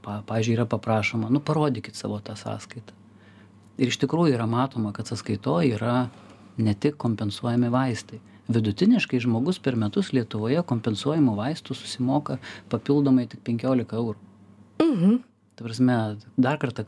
pa 0.04 0.20
pavyzdžiui 0.28 0.56
yra 0.59 0.66
paprašoma 0.68 1.30
nu 1.32 1.40
parodykit 1.40 1.97
savo 1.97 2.20
tą 2.25 2.37
sąskaitą. 2.37 2.97
Ir 3.80 3.88
iš 3.88 4.00
tikrųjų 4.02 4.37
yra 4.37 4.47
matoma 4.49 4.92
kad 4.92 5.09
sąskaitoj 5.09 5.76
yra 5.78 6.11
ne 6.61 6.75
tik 6.76 6.99
kompensuojami 7.00 7.73
vaistai 7.73 8.20
vidutiniškai 8.50 9.21
žmogus 9.23 9.61
per 9.62 9.76
metus 9.78 10.12
lietuvoje 10.16 10.62
kompensuojamų 10.66 11.37
vaistų 11.38 11.76
susimoka 11.78 12.38
papildomai 12.73 13.26
tik 13.30 13.45
penkiolika 13.47 13.99
eurų. 14.00 14.19
Mhm. 14.83 15.19
Ta 15.57 15.66
prasme 15.66 15.97
dar 16.40 16.59
kartą 16.59 16.85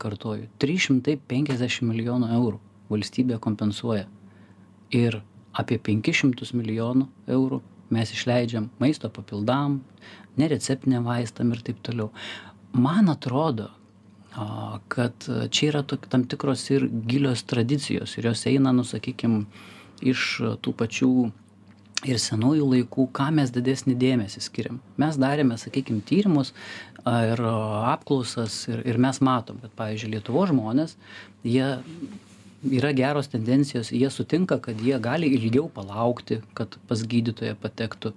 šimtai 0.87 1.19
penkiasdešim 1.29 1.91
milijonų 1.91 2.31
eurų 2.37 2.59
valstybė 2.89 3.37
kompensuoja. 3.39 4.07
Ir 4.93 5.21
apie 5.53 5.77
penkis 5.77 6.21
šimtus 6.21 6.53
milijonų 6.57 7.07
eurų 7.27 7.61
mes 7.93 8.11
išleidžiam 8.15 8.71
maisto 8.81 9.09
papildam 9.13 9.81
nereceptiniam 10.37 11.05
vaistam 11.05 11.53
ir 11.53 11.61
taip 11.61 11.81
toliau. 11.85 12.09
Man 12.73 13.09
atrodo 13.13 13.69
kad 14.87 15.13
čia 15.49 15.69
yra 15.69 15.83
tam 15.83 16.25
tikros 16.25 16.65
ir 16.73 16.87
gilios 16.89 17.43
tradicijos 17.45 18.17
ir 18.17 18.25
jos 18.31 18.45
eina 18.49 18.71
nu 18.73 18.83
sakykim 18.83 19.45
iš 20.01 20.41
tų 20.65 20.73
pačių 20.73 21.11
ir 22.07 22.19
senųjų 22.21 22.67
laikų, 22.75 23.07
ką 23.15 23.29
mes 23.35 23.53
didesnį 23.53 23.95
dėmesį 23.99 24.43
skiriam. 24.43 24.81
Mes 25.01 25.19
darėme, 25.21 25.57
sakykime, 25.61 26.03
tyrimus 26.07 26.53
ir 27.03 27.41
apklausas 27.43 28.63
ir, 28.71 28.83
ir 28.87 28.99
mes 29.01 29.19
matom, 29.23 29.59
kad, 29.63 29.73
pavyzdžiui, 29.79 30.13
Lietuvo 30.17 30.45
žmonės, 30.49 30.97
jie 31.47 31.67
yra 32.71 32.93
geros 32.95 33.27
tendencijos, 33.27 33.91
jie 33.91 34.09
sutinka, 34.11 34.57
kad 34.63 34.79
jie 34.81 34.95
gali 35.03 35.27
ilgiau 35.35 35.67
palaukti, 35.73 36.39
kad 36.57 36.77
pas 36.87 37.03
gydytoją 37.09 37.57
patektų, 37.59 38.13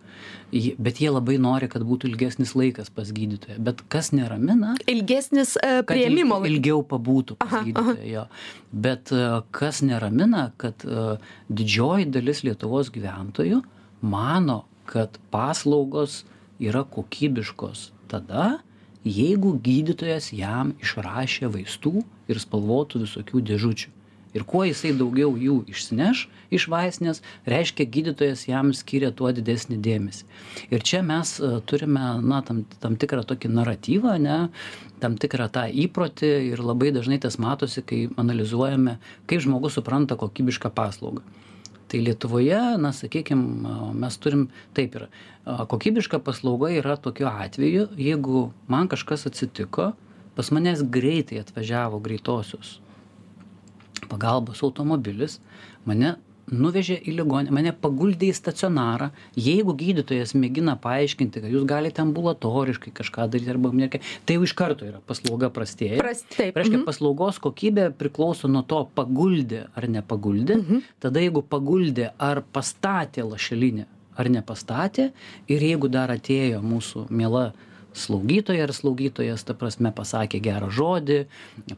bet 0.78 1.00
jie 1.02 1.10
labai 1.10 1.38
nori, 1.42 1.68
kad 1.72 1.84
būtų 1.86 2.10
ilgesnis 2.12 2.54
laikas 2.58 2.90
pas 2.94 3.10
gydytoją. 3.14 3.58
Bet 3.66 3.82
kas 3.92 4.12
neramina? 4.14 4.76
Ilgesnis 4.90 5.56
uh, 5.58 5.80
prieimimo 5.88 6.38
laikas. 6.38 6.54
Ilgiau 6.54 6.82
pabūtų 6.86 7.38
pas 7.40 7.50
aha, 7.50 7.62
gydytoją. 7.66 8.10
Jo. 8.12 8.26
Bet 8.86 9.14
uh, 9.14 9.40
kas 9.56 9.82
neramina, 9.86 10.50
kad 10.60 10.86
uh, 10.86 11.16
didžioji 11.50 12.10
dalis 12.14 12.44
Lietuvos 12.46 12.92
gyventojų 12.94 13.64
mano, 14.00 14.64
kad 14.86 15.18
paslaugos 15.30 16.24
yra 16.62 16.84
kokybiškos. 16.84 17.90
Tada, 18.10 18.58
jeigu 19.04 19.56
gydytojas 19.62 20.30
jam 20.34 20.74
išrašė 20.82 21.50
vaistų 21.52 22.00
ir 22.30 22.40
spalvotų 22.42 23.04
visokių 23.06 23.42
dėžučių. 23.50 23.92
Ir 24.36 24.44
kuo 24.44 24.66
jisai 24.66 24.90
daugiau 24.92 25.30
jų 25.40 25.62
išsineš 25.72 26.26
iš 26.52 26.66
vaistinės 26.68 27.22
reiškia 27.48 27.86
gydytojas 27.88 28.42
jam 28.50 28.72
skiria 28.76 29.08
tuo 29.16 29.30
didesnį 29.32 29.78
dėmesį. 29.80 30.26
Ir 30.68 30.84
čia 30.84 31.00
mes 31.06 31.38
e, 31.40 31.54
turime 31.64 32.18
na 32.20 32.42
tam 32.44 32.64
tam 32.82 32.98
tikrą 33.00 33.24
tokį 33.30 33.52
naratyvą 33.54 34.16
ane 34.18 34.38
tam 35.00 35.16
tikrą 35.20 35.48
tą 35.52 35.64
įprotį 35.86 36.32
ir 36.50 36.60
labai 36.60 36.92
dažnai 36.92 37.18
tas 37.22 37.38
matosi 37.40 37.84
kai 37.86 38.02
analizuojame 38.20 38.98
kaip 39.30 39.44
žmogus 39.46 39.78
supranta 39.80 40.18
kokybišką 40.20 40.72
paslaugą 40.76 41.24
tai 41.88 42.00
lietuvoje 42.02 42.60
na 42.78 42.92
sakykim 42.92 43.42
mes 43.94 44.18
turim 44.18 44.48
taip 44.74 44.96
yra. 44.98 45.06
Kokybiška 45.70 46.18
paslauga 46.26 46.72
yra 46.74 46.96
tokiu 46.98 47.28
atveju 47.30 47.88
jeigu 47.96 48.50
man 48.68 48.88
kažkas 48.90 49.26
atsitiko 49.30 49.92
pas 50.36 50.50
manęs 50.52 50.82
greitai 50.82 51.40
atvažiavo 51.40 52.00
greitosios 52.02 52.80
pagalbos 54.10 54.62
automobilis 54.62 55.40
mane 55.84 56.16
nuvežė 56.52 56.96
į 57.02 57.16
ligoninę 57.18 57.54
mane 57.54 57.72
paguldė 57.74 58.30
į 58.30 58.36
stacionarą 58.36 59.10
jeigu 59.38 59.74
gydytojas 59.78 60.34
mėgina 60.38 60.76
paaiškinti 60.82 61.42
kad 61.42 61.52
jūs 61.52 61.66
galite 61.68 62.02
ambulatoriškai 62.04 62.92
kažką 62.96 63.26
daryti 63.32 63.52
arba 63.52 63.72
nereikia 63.74 64.02
tai 64.26 64.38
jau 64.38 64.46
iš 64.46 64.54
karto 64.58 64.86
yra 64.86 65.02
paslauga 65.06 65.50
prastėja 65.54 65.98
reiškia 66.02 66.78
mhm. 66.78 66.86
paslaugos 66.86 67.40
kokybė 67.42 67.90
priklauso 67.98 68.50
nuo 68.50 68.62
to 68.62 68.84
paguldė 68.94 69.66
ar 69.74 69.88
nepaguldė 69.90 70.60
mhm. 70.60 70.86
tada 71.02 71.22
jeigu 71.24 71.42
paguldė 71.42 72.12
ar 72.18 72.44
pastatė 72.54 73.26
lašelinę 73.26 73.88
ar 74.16 74.30
nepastatė 74.32 75.10
ir 75.52 75.64
jeigu 75.70 75.90
dar 75.92 76.12
atėjo 76.14 76.62
mūsų 76.64 77.08
miela 77.10 77.50
slaugytoja 77.96 78.66
ar 78.66 78.72
slaugytojas 78.74 79.44
ta 79.46 79.54
prasme 79.58 79.92
pasakė 79.94 80.40
gerą 80.44 80.68
žodį 80.72 81.18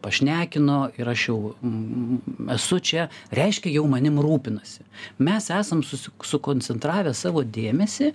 pašnekino 0.02 0.78
ir 0.98 1.10
aš 1.12 1.26
jau 1.30 1.38
mm, 1.54 2.48
esu 2.56 2.80
čia 2.90 3.08
reiškia 3.34 3.72
jau 3.76 3.86
manim 3.90 4.18
rūpinasi. 4.22 4.86
Mes 5.22 5.50
esam 5.54 5.84
sukoncentravę 5.84 7.14
savo 7.16 7.44
dėmesį 7.44 8.12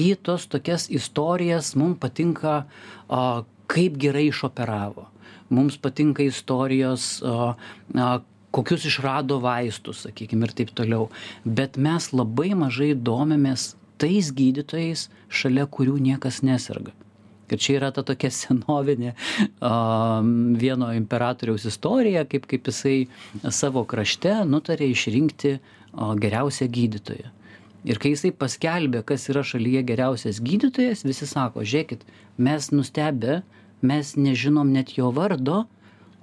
į 0.00 0.08
tos 0.26 0.46
tokias 0.50 0.88
istorijas 0.92 1.74
mum 1.78 1.96
patinka 1.98 2.64
kaip 3.70 3.98
gerai 4.00 4.28
išoperavo. 4.28 5.08
Mums 5.50 5.78
patinka 5.82 6.22
istorijos 6.22 7.22
kokius 8.50 8.86
išrado 8.86 9.38
vaistus 9.42 10.04
sakykim 10.06 10.46
ir 10.46 10.54
taip 10.54 10.72
toliau. 10.74 11.08
Bet 11.44 11.78
mes 11.78 12.10
labai 12.12 12.52
mažai 12.58 12.92
domimės 12.94 13.74
tais 14.00 14.32
gydytojais 14.34 15.08
šalia 15.28 15.66
kurių 15.70 15.98
niekas 16.02 16.42
neserga 16.46 16.94
ir 17.54 17.62
čia 17.62 17.76
yra 17.78 17.90
ta 17.94 18.04
tokia 18.06 18.30
senovinė 18.42 19.14
a, 19.14 19.74
vieno 20.60 20.92
imperatoriaus 20.96 21.66
istorija, 21.70 22.24
kaip, 22.30 22.48
kaip 22.50 22.70
jisai 22.70 22.96
savo 23.48 23.84
krašte 23.88 24.40
nutarė 24.48 24.90
išrinkti 24.92 25.56
a, 25.58 26.14
geriausią 26.20 26.70
gydytoją. 26.70 27.34
Ir 27.88 27.96
kai 27.96 28.12
jisai 28.12 28.34
paskelbė, 28.36 29.00
kas 29.08 29.24
yra 29.32 29.40
šalyje 29.46 29.80
geriausias 29.88 30.42
gydytojas, 30.44 31.06
visi 31.06 31.28
sako, 31.28 31.64
žiūrėkit, 31.64 32.04
mes 32.36 32.68
nustebę, 32.74 33.40
mes 33.80 34.16
nežinom 34.20 34.68
net 34.74 34.92
jo 34.98 35.08
vardo, 35.16 35.64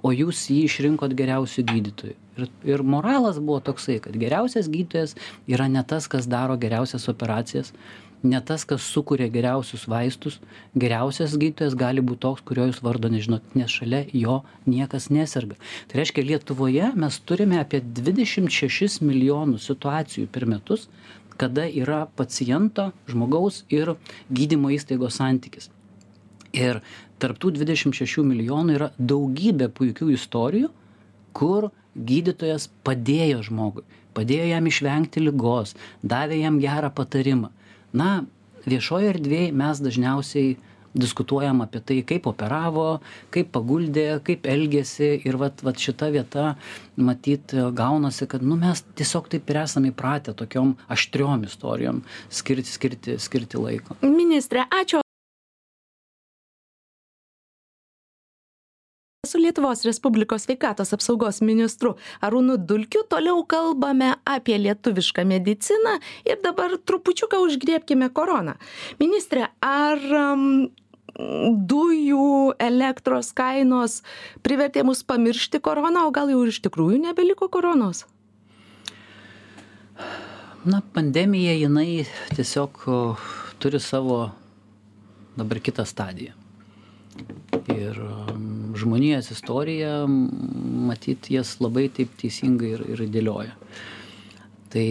o 0.02 0.12
jūs 0.14 0.44
jį 0.52 0.60
išrinkot 0.68 1.14
geriausių 1.18 1.64
gydytojų. 1.66 2.16
Ir, 2.38 2.50
ir 2.70 2.84
moralas 2.86 3.40
buvo 3.42 3.58
toksai, 3.66 3.98
kad 4.04 4.14
geriausias 4.14 4.68
gydytojas 4.70 5.16
yra 5.50 5.66
ne 5.66 5.82
tas, 5.82 6.06
kas 6.06 6.28
daro 6.30 6.54
geriausias 6.60 7.08
operacijas, 7.10 7.72
ne 8.22 8.40
tas 8.44 8.64
kas 8.68 8.82
sukuria 8.82 9.28
geriausius 9.32 9.86
vaistus. 9.90 10.38
Geriausias 10.74 11.36
gydytojas 11.38 11.76
gali 11.78 12.02
būt 12.04 12.22
toks 12.24 12.44
kurio 12.48 12.68
jūs 12.68 12.82
vardo 12.82 13.10
nežinot 13.12 13.56
nes 13.58 13.70
šalia 13.70 14.04
jo 14.12 14.40
niekas 14.66 15.08
neserga. 15.14 15.58
Tai 15.88 16.00
reiškia 16.00 16.26
lietuvoje 16.26 16.92
mes 16.96 17.20
turime 17.28 17.60
apie 17.62 17.80
dvidešimt 17.80 18.52
šešis 18.52 19.00
milijonus 19.04 19.68
situacijų 19.70 20.28
per 20.32 20.48
metus 20.50 20.88
kada 21.38 21.68
yra 21.70 22.06
paciento 22.18 22.90
žmogaus 23.06 23.62
ir 23.70 23.94
gydymo 24.34 24.72
įstaigos 24.74 25.20
santykis. 25.20 25.70
Ir 26.56 26.80
tarp 27.22 27.38
tų 27.38 27.52
dvidešimt 27.54 27.94
šešių 27.94 28.24
milijonų 28.26 28.74
yra 28.74 28.90
daugybė 28.98 29.70
puikių 29.70 30.10
istorijų 30.16 30.72
kur 31.38 31.70
gydytojas 31.94 32.66
padėjo 32.86 33.44
žmogui 33.46 33.86
padėjo 34.18 34.48
jam 34.50 34.66
išvengti 34.70 35.22
ligos 35.22 35.74
davė 36.02 36.40
jam 36.42 36.58
gerą 36.62 36.90
patarimą 36.94 37.52
na 37.92 38.24
viešojoj 38.68 39.12
erdvėj 39.14 39.52
mes 39.56 39.80
dažniausiai 39.84 40.56
diskutuojam 40.98 41.60
apie 41.62 41.80
tai 41.84 41.98
kaip 42.06 42.26
operavo 42.30 43.00
kaip 43.34 43.50
paguldė 43.54 44.06
kaip 44.26 44.46
elgėsi 44.48 45.10
ir 45.28 45.38
vat 45.40 45.62
vat 45.64 45.80
šita 45.80 46.10
vieta 46.14 46.46
matyt 46.96 47.54
gaunasi 47.54 48.28
kad 48.30 48.44
nu 48.44 48.58
mes 48.60 48.82
tiesiog 48.98 49.28
taip 49.32 49.50
ir 49.52 49.62
esam 49.64 49.88
įpratę 49.90 50.34
tokiom 50.38 50.76
aštriom 50.88 51.44
istorijom 51.48 52.02
skirti 52.30 52.72
skirti 52.72 53.18
skirti 53.22 53.60
laiko. 53.60 53.98
Ministre 54.02 54.64
ačiū 54.82 55.04
su 59.28 59.40
lietuvos 59.40 59.84
respublikos 59.86 60.46
sveikatos 60.46 60.94
apsaugos 60.96 61.42
ministru 61.44 61.94
arūnu 62.24 62.58
dulkiu. 62.70 63.04
Toliau 63.08 63.44
kalbame 63.48 64.14
apie 64.24 64.58
lietuvišką 64.64 65.24
mediciną 65.28 65.98
ir 66.28 66.42
dabar 66.44 66.76
trupučiuką 66.78 67.40
užgriebkime 67.46 68.10
koroną. 68.16 68.56
Ministre 69.00 69.48
ar 69.60 70.02
dujų 71.72 72.54
elektros 72.62 73.32
kainos 73.34 74.02
privertė 74.46 74.84
mus 74.86 75.02
pamiršti 75.02 75.60
koroną 75.60 76.06
o 76.06 76.14
gal 76.14 76.30
jau 76.30 76.44
ir 76.44 76.52
iš 76.52 76.60
tikrųjų 76.68 77.00
nebeliko 77.08 77.48
koronos? 77.50 78.04
Na 80.68 80.82
pandemija 80.94 81.54
jinai 81.58 82.04
tiesiog 82.36 82.84
turi 83.58 83.80
savo 83.82 84.28
dabar 85.38 85.60
kitą 85.62 85.86
stadiją. 85.86 86.34
Ir 87.74 87.98
žmonijos 88.78 89.30
istorija 89.34 90.06
matyt 90.08 91.30
jas 91.32 91.56
labai 91.62 91.88
taip 91.92 92.14
teisingai 92.20 92.74
ir, 92.76 92.84
ir 92.94 93.04
dėlioja. 93.12 93.56
Tai 94.72 94.86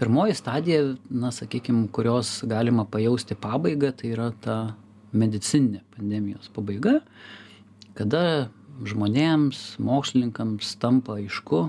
pirmoji 0.00 0.34
stadija, 0.34 0.94
na 1.10 1.30
sakykime, 1.32 1.86
kurios 1.94 2.40
galima 2.48 2.84
pajausti 2.84 3.36
pabaigą, 3.38 3.92
tai 3.96 4.12
yra 4.16 4.32
ta 4.44 4.56
medicininė 5.12 5.82
pandemijos 5.96 6.50
pabaiga, 6.52 6.98
kada 7.98 8.50
žmonėms, 8.88 9.60
mokslininkams 9.82 10.74
tampa 10.82 11.18
aišku, 11.20 11.66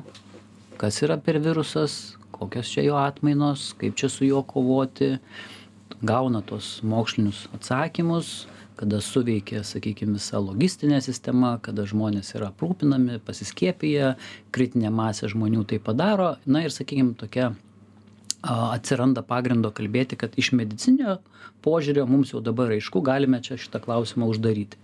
kas 0.82 1.02
yra 1.06 1.20
per 1.22 1.40
virusas, 1.44 2.16
kokios 2.34 2.72
čia 2.72 2.88
jo 2.88 2.98
atmainos, 3.00 3.72
kaip 3.80 4.00
čia 4.00 4.10
su 4.10 4.26
juo 4.26 4.42
kovoti, 4.48 5.18
gauna 6.04 6.42
tos 6.42 6.80
mokslinius 6.84 7.46
atsakymus, 7.56 8.48
kada 8.78 9.02
suveikia 9.04 9.64
sakykim 9.68 10.16
visa 10.18 10.42
logistinė 10.44 11.02
sistema 11.06 11.58
kada 11.64 11.86
žmonės 11.90 12.34
yra 12.38 12.52
aprūpinami 12.54 13.20
pasiskiepiję 13.26 14.16
kritinė 14.56 14.92
masė 14.94 15.30
žmonių 15.34 15.68
tai 15.70 15.80
padaro. 15.84 16.36
Na 16.46 16.66
ir 16.66 16.74
sakykim 16.74 17.14
tokia 17.20 17.54
atsiranda 18.44 19.24
pagrindo 19.24 19.72
kalbėti 19.72 20.18
kad 20.20 20.36
iš 20.40 20.52
medicininio 20.58 21.20
požiūrio 21.64 22.04
mums 22.10 22.34
jau 22.34 22.42
dabar 22.44 22.74
aišku 22.76 23.00
galime 23.06 23.40
čia 23.44 23.56
šitą 23.60 23.80
klausimą 23.84 24.28
uždaryti. 24.28 24.80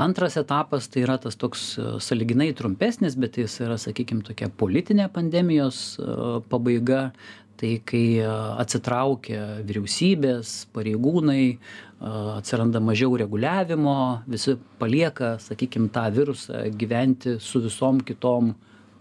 Antras 0.00 0.34
etapas 0.40 0.88
tai 0.90 1.04
yra 1.04 1.18
tas 1.22 1.38
toks 1.38 1.76
sąlyginai 2.02 2.50
trumpesnis 2.58 3.14
bet 3.20 3.38
jis 3.38 3.60
yra 3.62 3.76
sakykim 3.78 4.24
tokia 4.26 4.50
politinė 4.50 5.06
pandemijos 5.14 6.00
pabaiga 6.50 7.10
tai 7.60 7.74
kai 7.84 8.04
atsitraukia 8.62 9.60
vyriausybės 9.68 10.54
pareigūnai 10.74 11.44
atsiranda 12.38 12.80
mažiau 12.80 13.18
reguliavimo 13.20 13.96
visi 14.30 14.56
palieka 14.80 15.34
sakykim 15.44 15.90
tą 15.92 16.06
virusą 16.16 16.64
gyventi 16.80 17.36
su 17.40 17.60
visom 17.60 18.00
kitom 18.00 18.54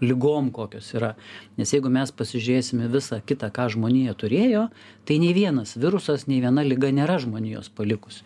lygom 0.03 0.51
kokios 0.55 0.93
yra. 0.95 1.13
Nes 1.59 1.71
jeigu 1.75 1.91
mes 1.91 2.11
pasižiūrėsime 2.15 2.87
visą 2.91 3.19
kitą 3.23 3.49
ką 3.55 3.69
žmonija 3.75 4.15
turėjo 4.19 4.67
tai 5.07 5.19
nei 5.23 5.31
vienas 5.35 5.75
virusas 5.79 6.27
nei 6.27 6.41
viena 6.43 6.63
liga 6.67 6.91
nėra 6.91 7.19
žmonijos 7.23 7.71
palikusi 7.75 8.23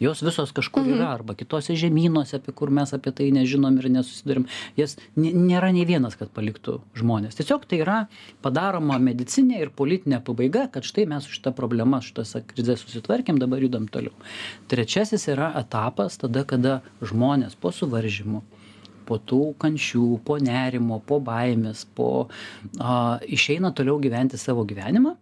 jos 0.00 0.22
visos 0.22 0.52
kažkur 0.56 0.86
yra 0.86 1.04
mhm. 1.04 1.12
arba 1.12 1.36
kituose 1.38 1.76
žemynuose 1.78 2.38
apie 2.38 2.54
kur 2.56 2.70
mes 2.74 2.92
apie 2.94 3.12
tai 3.14 3.30
nežinom 3.34 3.78
ir 3.80 3.90
nesusiduriam 3.98 4.46
jas 4.78 4.96
nėra 5.16 5.72
nei 5.74 5.86
vienas 5.88 6.18
kad 6.18 6.32
paliktų 6.34 6.78
žmones 6.98 7.38
tiesiog 7.38 7.66
tai 7.70 7.82
yra 7.84 7.98
padaroma 8.44 9.00
medicininė 9.02 9.62
ir 9.64 9.72
politinė 9.74 10.22
pabaiga 10.24 10.68
kad 10.72 10.86
štai 10.86 11.08
mes 11.10 11.26
su 11.26 11.38
šita 11.38 11.54
problema 11.56 12.02
šita 12.04 12.44
krize 12.52 12.78
susitvarkėm 12.82 13.40
dabar 13.42 13.62
judam 13.64 13.88
toliau 13.90 14.14
trečiasis 14.70 15.28
yra 15.34 15.52
etapas 15.60 16.20
tada 16.22 16.44
kada 16.48 16.80
žmonės 17.02 17.58
po 17.58 17.74
suvaržymų 17.74 18.44
po 19.08 19.16
tų 19.16 19.54
kančių, 19.62 20.18
po 20.24 20.36
nerimo, 20.42 21.00
po 21.08 21.16
baimės, 21.24 21.86
po 21.96 22.28
a, 22.76 23.16
išeina 23.24 23.72
toliau 23.72 23.96
gyventi 24.02 24.36
savo 24.36 24.66
gyvenimą 24.68 25.14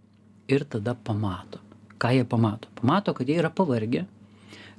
ir 0.51 0.67
tada 0.71 0.97
pamato. 1.07 1.63
Ką 2.03 2.13
jie 2.13 2.27
pamato? 2.29 2.69
Pamato, 2.81 3.15
kad 3.17 3.31
jie 3.31 3.39
yra 3.41 3.51
pavargę, 3.55 4.05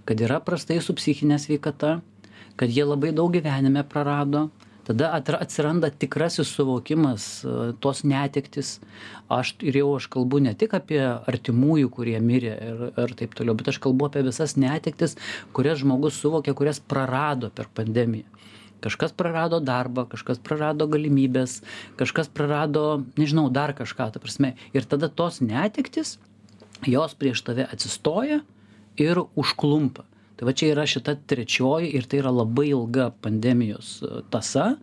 kad 0.07 0.21
yra 0.23 0.39
prastai 0.39 0.79
su 0.81 0.95
psichine 0.95 1.39
sveikata, 1.39 1.99
kad 2.55 2.71
jie 2.71 2.85
labai 2.87 3.11
daug 3.11 3.33
gyvenime 3.35 3.83
prarado, 3.83 4.47
tada 4.87 5.09
atsiranda 5.41 5.89
tikrasis 5.91 6.47
suvokimas, 6.55 7.25
e, 7.43 7.73
tos 7.83 8.05
netektis. 8.07 8.77
Aš 9.27 9.53
ir 9.67 9.81
jau 9.81 9.89
aš 9.97 10.07
kalbu 10.13 10.39
ne 10.45 10.53
tik 10.55 10.77
apie 10.77 11.01
artimųjų, 11.03 11.91
kurie 11.91 12.15
mirė 12.23 12.55
ir, 12.69 12.85
ir 13.03 13.15
taip 13.19 13.35
toliau, 13.35 13.57
bet 13.59 13.73
aš 13.73 13.81
kalbu 13.83 14.07
apie 14.07 14.23
visas 14.23 14.55
netektis, 14.55 15.17
kurias 15.51 15.83
žmogus 15.83 16.21
suvokė, 16.23 16.55
kurias 16.55 16.79
prarado 16.79 17.51
per 17.51 17.67
pandemiją. 17.75 18.31
Kažkas 18.79 19.11
prarado 19.17 19.59
darbą, 19.59 20.05
kažkas 20.07 20.39
prarado 20.39 20.87
galimybės, 20.87 21.59
kažkas 21.99 22.29
prarado, 22.31 23.01
nežinau, 23.17 23.49
dar 23.51 23.73
kažką, 23.75 24.11
ta 24.13 24.21
prasme. 24.23 24.53
Ir 24.71 24.85
tada 24.87 25.09
tos 25.09 25.41
netektis, 25.43 26.15
jos 26.85 27.17
prieš 27.17 27.41
tave 27.43 27.65
atsistoja 27.67 28.45
ir 29.01 29.21
užklumpa. 29.35 30.05
Tai 30.37 30.45
va 30.45 30.53
čia 30.53 30.71
yra 30.75 30.85
šita 30.85 31.17
trečioji 31.29 31.93
ir 31.97 32.05
tai 32.09 32.21
yra 32.21 32.31
labai 32.33 32.69
ilga 32.69 33.09
pandemijos 33.25 33.97
e, 34.05 34.21
tasa. 34.33 34.75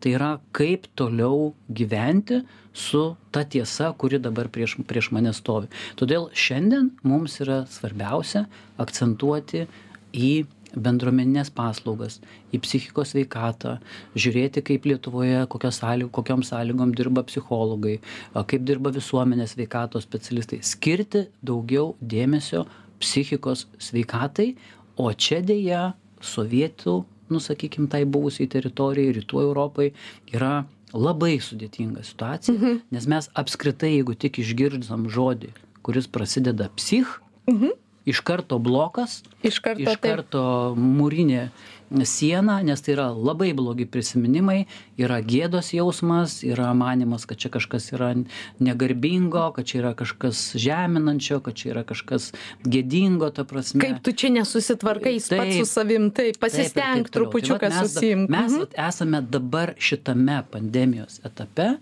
Tai 0.00 0.12
yra 0.16 0.30
kaip 0.56 0.86
toliau 0.96 1.52
gyventi 1.68 2.40
su 2.72 3.16
ta 3.32 3.44
tiesa, 3.44 3.90
kuri 3.96 4.20
dabar 4.20 4.48
prieš, 4.52 4.78
prieš 4.88 5.10
mane 5.12 5.32
stovi. 5.36 5.68
Todėl 6.00 6.30
šiandien 6.32 6.92
mums 7.04 7.36
yra 7.44 7.64
svarbiausia 7.68 8.46
akcentuoti 8.80 9.66
į 10.16 10.32
bendruomenines 10.76 11.50
paslaugas, 11.54 12.20
į 12.54 12.60
psichikos 12.62 13.12
sveikatą, 13.14 13.78
žiūrėti, 14.14 14.62
kaip 14.66 14.86
Lietuvoje, 14.86 15.42
sąlyg, 15.50 16.10
kokiam 16.14 16.44
sąlygom 16.46 16.94
dirba 16.94 17.24
psichologai, 17.26 17.98
kaip 18.34 18.66
dirba 18.68 18.92
visuomenės 18.94 19.56
sveikatos 19.56 20.06
specialistai. 20.06 20.60
Skirti 20.62 21.26
daugiau 21.42 21.96
dėmesio 22.00 22.66
psichikos 23.00 23.66
sveikatai, 23.80 24.54
o 25.00 25.08
čia 25.12 25.40
dėja 25.44 25.94
sovietų, 26.24 27.00
nu 27.30 27.40
sakykim, 27.40 27.88
tai 27.90 28.04
buvusiai 28.04 28.50
teritorijai, 28.50 29.14
rytų 29.20 29.42
Europai 29.44 29.90
yra 30.34 30.64
labai 30.92 31.38
sudėtinga 31.42 32.02
situacija, 32.06 32.56
mhm. 32.56 32.80
nes 32.94 33.06
mes 33.10 33.30
apskritai, 33.38 33.94
jeigu 33.98 34.16
tik 34.18 34.40
išgirdzam 34.42 35.06
žodį, 35.12 35.52
kuris 35.86 36.10
prasideda 36.10 36.68
psich, 36.76 37.12
mhm. 37.48 37.76
iš 38.10 38.22
karto 38.26 38.58
blokas, 38.62 39.20
iš 39.46 39.60
karto, 39.64 39.86
iš 39.86 40.00
karto 40.02 40.44
mūrinė 40.76 41.48
sieną 41.90 42.62
nes 42.62 42.82
tai 42.82 42.94
yra 42.94 43.08
labai 43.10 43.50
blogi 43.56 43.86
prisiminimai 43.86 44.64
yra 45.00 45.18
gėdos 45.26 45.72
jausmas 45.74 46.40
yra 46.46 46.70
manymas 46.74 47.26
kad 47.26 47.40
čia 47.42 47.50
kažkas 47.50 47.90
yra 47.92 48.12
negarbingo 48.62 49.50
kad 49.56 49.66
čia 49.66 49.80
yra 49.82 49.92
kažkas 49.98 50.54
žeminančio 50.54 51.40
kad 51.40 51.54
čia 51.58 51.72
yra 51.74 51.84
kažkas 51.84 52.30
gėdingo 52.64 53.30
ta 53.34 53.44
prasme. 53.44 53.82
Kaip 53.82 54.02
tu 54.06 54.12
čia 54.12 54.30
nesusitvarkai 54.30 55.18
pats 55.18 55.56
su 55.58 55.66
savim? 55.66 56.10
Taip 56.14 56.38
pasistenk 56.38 57.10
tai 57.10 57.16
trupučiuką 57.18 57.72
susiimk. 57.82 58.30
mes 58.30 58.52
mhm. 58.52 58.70
esame 58.88 59.22
dabar 59.22 59.74
šitame 59.78 60.42
pandemijos 60.50 61.20
etape 61.24 61.74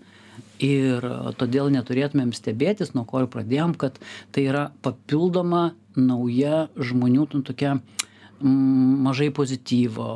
ir 0.59 1.05
todėl 1.39 1.69
neturėtumėm 1.73 2.33
stebėtis 2.35 2.93
nuo 2.95 3.05
ko 3.07 3.23
ir 3.23 3.29
pradėjom 3.31 3.77
kad 3.79 3.99
tai 4.35 4.49
yra 4.49 4.69
papildoma 4.83 5.69
nauja 5.95 6.67
žmonių 6.75 7.27
nu 7.33 7.41
tokia 7.45 7.77
mažai 8.41 9.29
pozityvo, 9.35 10.07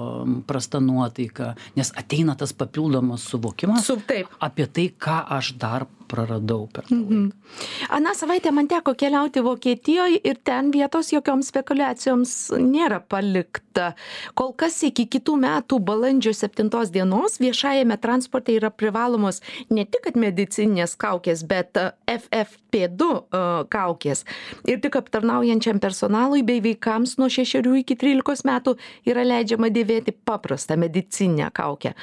prasta 0.47 0.79
nuotaika, 0.79 1.53
nes 1.75 1.91
ateina 1.97 2.35
tas 2.39 2.53
papildomas 2.53 3.25
suvokimas 3.29 3.85
Su, 3.87 3.97
taip. 4.07 4.31
apie 4.39 4.67
tai, 4.67 4.87
ką 4.91 5.19
aš 5.37 5.53
dar 5.59 5.87
praradau 6.13 6.67
per 6.73 6.87
tą 6.89 6.99
mhm. 6.99 7.23
laiką. 7.25 7.91
Aną 7.97 8.13
savaitę 8.17 8.51
man 8.51 8.67
teko 8.67 8.93
keliauti 8.97 9.41
Vokietijoje 9.43 10.21
ir 10.23 10.39
ten 10.43 10.71
vietos 10.73 11.11
jokioms 11.13 11.49
spekulacijoms 11.51 12.33
nėra 12.61 13.01
palikta. 13.09 13.93
Kol 14.37 14.53
kas 14.57 14.79
iki 14.85 15.05
kitų 15.09 15.35
metų 15.41 15.79
balandžio 15.83 16.33
7 16.37 16.69
dienos 16.93 17.39
viešajame 17.41 17.97
transporte 18.01 18.53
yra 18.53 18.69
privalomos 18.69 19.41
ne 19.73 19.85
tik 19.85 20.13
medicinės 20.19 20.95
kaukės, 20.99 21.43
bet 21.47 21.77
FFP2 22.09 23.09
e, 23.09 23.43
kaukės. 23.73 24.23
Ir 24.69 24.81
tik 24.83 24.97
aptarnaujančiam 24.99 25.81
personalui 25.83 26.43
bei 26.45 26.61
vaikams 26.63 27.17
nuo 27.21 27.29
6 27.33 27.63
iki 27.81 27.97
13 27.99 28.45
metų 28.47 28.75
yra 29.09 29.25
leidžiama 29.25 29.71
dėvėti 29.73 30.13
paprastą 30.25 30.77
medicinę 30.79 31.49
kaukę. 31.53 31.93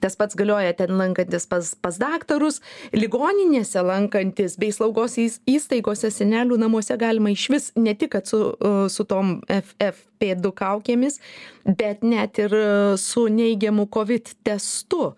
Tas 0.00 0.18
pats 0.18 0.38
galioja 0.38 0.74
ten 0.78 0.96
lankantis 0.98 1.46
pas, 1.50 1.74
pas 1.74 1.98
daktarus, 2.00 2.60
ligoninė 2.96 3.59
ligoninėse 3.60 3.82
lankantis 3.84 4.56
bei 4.58 4.72
slaugos 4.72 5.16
įstaigose 5.18 6.10
senelių 6.10 6.58
namuose 6.58 6.96
galima 6.96 7.30
išvis 7.30 7.72
ne 7.76 7.94
tik 7.94 8.12
kad 8.12 8.26
su, 8.26 8.56
e, 8.60 8.88
su 8.88 9.04
tom 9.04 9.42
FFP2 9.48 10.52
kaukėmis, 10.54 11.20
bet 11.64 12.02
net 12.02 12.38
ir 12.38 12.52
e, 12.52 12.96
su 12.96 13.28
neigiamu 13.28 13.86
COVID 13.90 14.34
testu. 14.44 15.14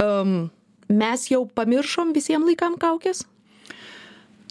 Um, 0.00 0.50
mes 0.88 1.28
jau 1.30 1.46
pamiršom 1.46 2.12
visiems 2.14 2.46
laikam 2.46 2.76
kaukės? 2.78 3.26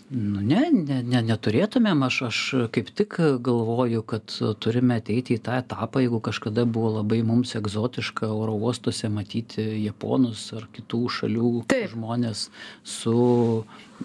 Nu 0.09 0.41
ne 0.41 0.61
ne 0.71 1.01
ne 1.03 1.21
neturėtumėm. 1.29 2.03
Aš 2.07 2.21
aš 2.27 2.39
kaip 2.75 2.91
tik 2.95 3.17
galvoju 3.43 4.03
kad 4.07 4.35
turime 4.63 4.99
ateiti 5.01 5.35
į 5.35 5.41
tą 5.43 5.57
etapą 5.63 6.03
jeigu 6.03 6.21
kažkada 6.23 6.63
buvo 6.65 6.93
labai 6.99 7.19
mums 7.27 7.55
egzotiška 7.59 8.29
oro 8.31 8.55
uostuose 8.55 9.09
matyti 9.11 9.65
japonus 9.83 10.47
ar 10.55 10.69
kitų 10.77 11.01
šalių 11.17 11.51
žmones 11.91 12.47
su 12.83 13.17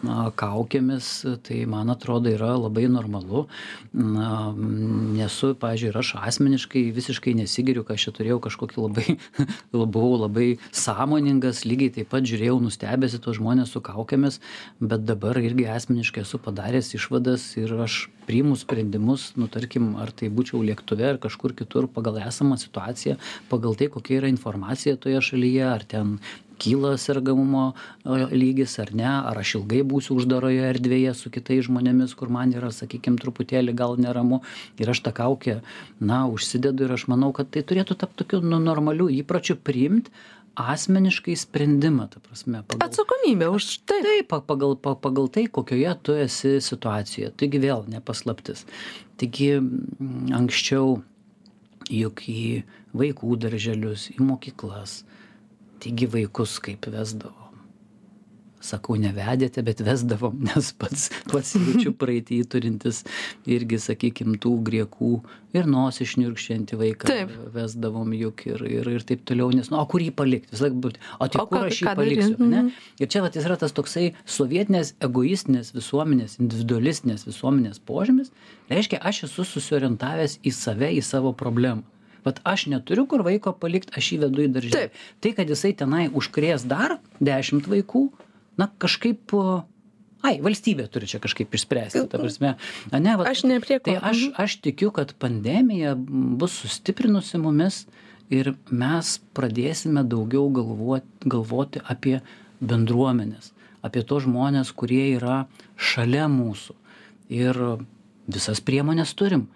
na 0.01 0.31
kaukėmis 0.37 1.09
tai 1.47 1.63
man 1.69 1.93
atrodo 1.93 2.31
yra 2.33 2.55
labai 2.57 2.87
normalu. 2.91 3.47
Na 3.93 4.53
nesu 4.57 5.53
pavyzdžiui 5.59 5.91
ir 5.93 5.99
aš 6.01 6.15
asmeniškai 6.21 6.85
visiškai 6.97 7.35
nesigiriu 7.39 7.85
kad 7.85 7.99
aš 7.99 8.09
čia 8.09 8.15
turėjau 8.17 8.41
kažkokį 8.47 8.81
labai 8.87 9.17
buvau 9.73 10.17
labai 10.25 10.49
sąmoningas 10.73 11.65
lygiai 11.69 11.93
taip 11.99 12.13
pat 12.15 12.27
žiūrėjau 12.29 12.59
nustebęs 12.65 13.19
į 13.19 13.23
tuos 13.25 13.39
žmones 13.41 13.75
su 13.75 13.83
kaukėmis 13.85 14.41
bet 14.81 15.05
dabar 15.09 15.41
irgi 15.43 15.69
asmeniškai 15.77 16.25
esu 16.25 16.41
padaręs 16.43 16.95
išvadas 16.97 17.51
ir 17.61 17.77
aš 17.87 18.07
priimu 18.27 18.57
sprendimus 18.57 19.33
nu 19.37 19.49
tarkim 19.51 19.93
ar 20.03 20.13
tai 20.15 20.31
būčiau 20.31 20.63
lėktuve 20.67 21.09
ar 21.15 21.21
kažkur 21.23 21.57
kitur 21.59 21.89
pagal 21.91 22.21
esamą 22.23 22.59
situaciją 22.61 23.19
pagal 23.51 23.77
tai 23.79 23.91
kokia 23.93 24.21
yra 24.23 24.33
informacija 24.33 24.97
toje 24.97 25.21
šalyje 25.31 25.69
ar 25.69 25.85
ten 25.95 26.17
kyla 26.63 26.95
sergamumo 26.99 27.73
lygis 28.31 28.79
ar 28.83 28.93
ne 28.95 29.09
ar 29.11 29.41
aš 29.43 29.57
ilgai 29.59 29.81
būsiu 29.93 30.19
uždaroje 30.21 30.69
erdvėje 30.69 31.15
su 31.19 31.33
kitais 31.35 31.67
žmonėmis 31.67 32.15
kur 32.19 32.31
man 32.37 32.55
yra 32.55 32.71
sakykim 32.75 33.19
truputėlį 33.23 33.75
gal 33.81 33.97
neramu 34.05 34.43
ir 34.79 34.93
aš 34.95 35.03
tą 35.09 35.15
kaukę 35.17 35.59
na 36.13 36.23
užsidedu 36.37 36.87
ir 36.87 36.95
aš 36.99 37.09
manau 37.11 37.33
kad 37.35 37.51
tai 37.51 37.65
turėtų 37.67 37.99
tapt 38.05 38.21
tokiu 38.23 38.43
nu 38.47 38.63
normaliu 38.63 39.11
įpročiu 39.11 39.59
priimt 39.59 40.13
asmeniškai 40.59 41.37
sprendimą 41.39 42.09
ta 42.13 42.21
prasme 42.21 42.61
pagal 42.69 42.89
atsakomybę 42.89 43.49
už 43.53 43.69
tai. 43.89 44.03
Taip 44.05 44.35
pagal 44.47 44.77
pa 44.77 44.95
pagal 44.95 45.31
tai 45.33 45.47
kokioje 45.47 45.95
tu 46.03 46.17
esi 46.19 46.59
situacijoje. 46.61 47.33
Taigi 47.37 47.63
vėl 47.63 47.87
ne 47.89 48.03
paslaptis. 48.05 48.67
Taigi 49.17 49.55
anksčiau 50.35 51.01
juk 51.91 52.27
į 52.29 52.63
vaikų 52.97 53.37
darželius 53.41 54.11
į 54.13 54.21
mokyklas 54.23 55.03
taigi 55.83 56.07
vaikus 56.07 56.59
kaip 56.63 56.87
vesdavom 56.95 57.42
sakau 58.63 58.97
nevedėte 59.01 59.63
bet 59.67 59.83
vesdavom 59.85 60.41
nes 60.49 60.73
pats 60.79 61.09
pats 61.31 61.55
jaučiu 61.59 61.93
praeity 61.99 62.43
turintis 62.49 63.03
irgi 63.51 63.81
sakykim 63.83 64.39
tų 64.43 64.55
griekų 64.69 65.13
ir 65.57 65.69
nosį 65.69 66.07
šniurkščiantį 66.15 66.79
vaiką 66.81 67.17
vesdavom 67.55 68.15
juk 68.17 68.47
ir 68.49 68.65
ir 68.69 68.91
ir 68.95 69.07
taip 69.09 69.25
toliau 69.29 69.51
nes 69.55 69.69
nu 69.73 69.81
o 69.81 69.85
kur 69.91 70.03
jį 70.05 70.13
palikt? 70.17 70.51
Visąlaik 70.55 70.79
būt 70.87 70.99
o 71.19 71.29
tai 71.29 71.47
kur 71.51 71.69
aš 71.69 71.83
jį 71.83 71.95
paliksiu 71.99 72.37
ane 72.39 72.61
mhm. 72.63 72.73
ir 73.03 73.13
čia 73.13 73.25
vat 73.25 73.39
yra 73.41 73.59
tas 73.61 73.75
toksai 73.77 74.13
sovietinės 74.39 74.95
egoistinės 75.05 75.73
visuomenės 75.77 76.39
individualistinės 76.41 77.27
visuomenės 77.29 77.83
požymis. 77.89 78.33
Reiškia 78.73 79.03
aš 79.03 79.25
esu 79.29 79.47
susiorientavęs 79.49 80.39
į 80.47 80.55
save 80.57 80.93
į 80.97 81.03
savo 81.05 81.35
problemą. 81.37 81.85
Vat 82.23 82.39
aš 82.47 82.69
neturiu 82.71 83.05
kur 83.11 83.25
vaiko 83.27 83.53
palikt 83.59 83.97
aš 83.99 84.13
jį 84.15 84.19
vedu 84.27 84.45
į 84.45 84.51
darželį. 84.57 84.91
Tai 85.23 85.33
kad 85.39 85.49
jisai 85.51 85.73
tenai 85.79 86.05
užkrės 86.09 86.67
dar 86.71 87.01
dešimt 87.19 87.67
vaikų 87.71 88.07
na 88.61 88.69
kažkaip 88.83 89.35
ai 90.23 90.37
valstybė 90.45 90.87
turi 90.93 91.09
čia 91.11 91.23
kažkaip 91.23 91.55
išspręsti 91.55 92.05
ta 92.13 92.21
prasme 92.21 92.55
ane 92.95 93.17
vat 93.21 93.33
aš 93.33 93.45
ne 93.49 93.59
prie 93.65 93.81
ko. 93.81 93.91
tai 93.91 93.97
aš 93.99 94.29
mhm. 94.29 94.37
aš 94.45 94.59
tikiu 94.65 94.93
kad 94.95 95.15
pandemija 95.15 95.97
bus 95.97 96.59
sustiprinusi 96.65 97.41
mumis 97.43 97.87
ir 98.33 98.55
mes 98.71 99.17
pradėsime 99.37 100.05
daugiau 100.09 100.49
galvot 100.55 101.09
galvoti 101.25 101.83
apie 101.85 102.21
bendruomenes 102.61 103.53
apie 103.83 104.05
tuos 104.07 104.25
žmones 104.25 104.71
kurie 104.73 105.11
yra 105.17 105.43
šalia 105.77 106.29
mūsų. 106.31 106.77
Ir 107.33 107.59
visas 108.31 108.63
priemones 108.63 109.13
turim. 109.19 109.49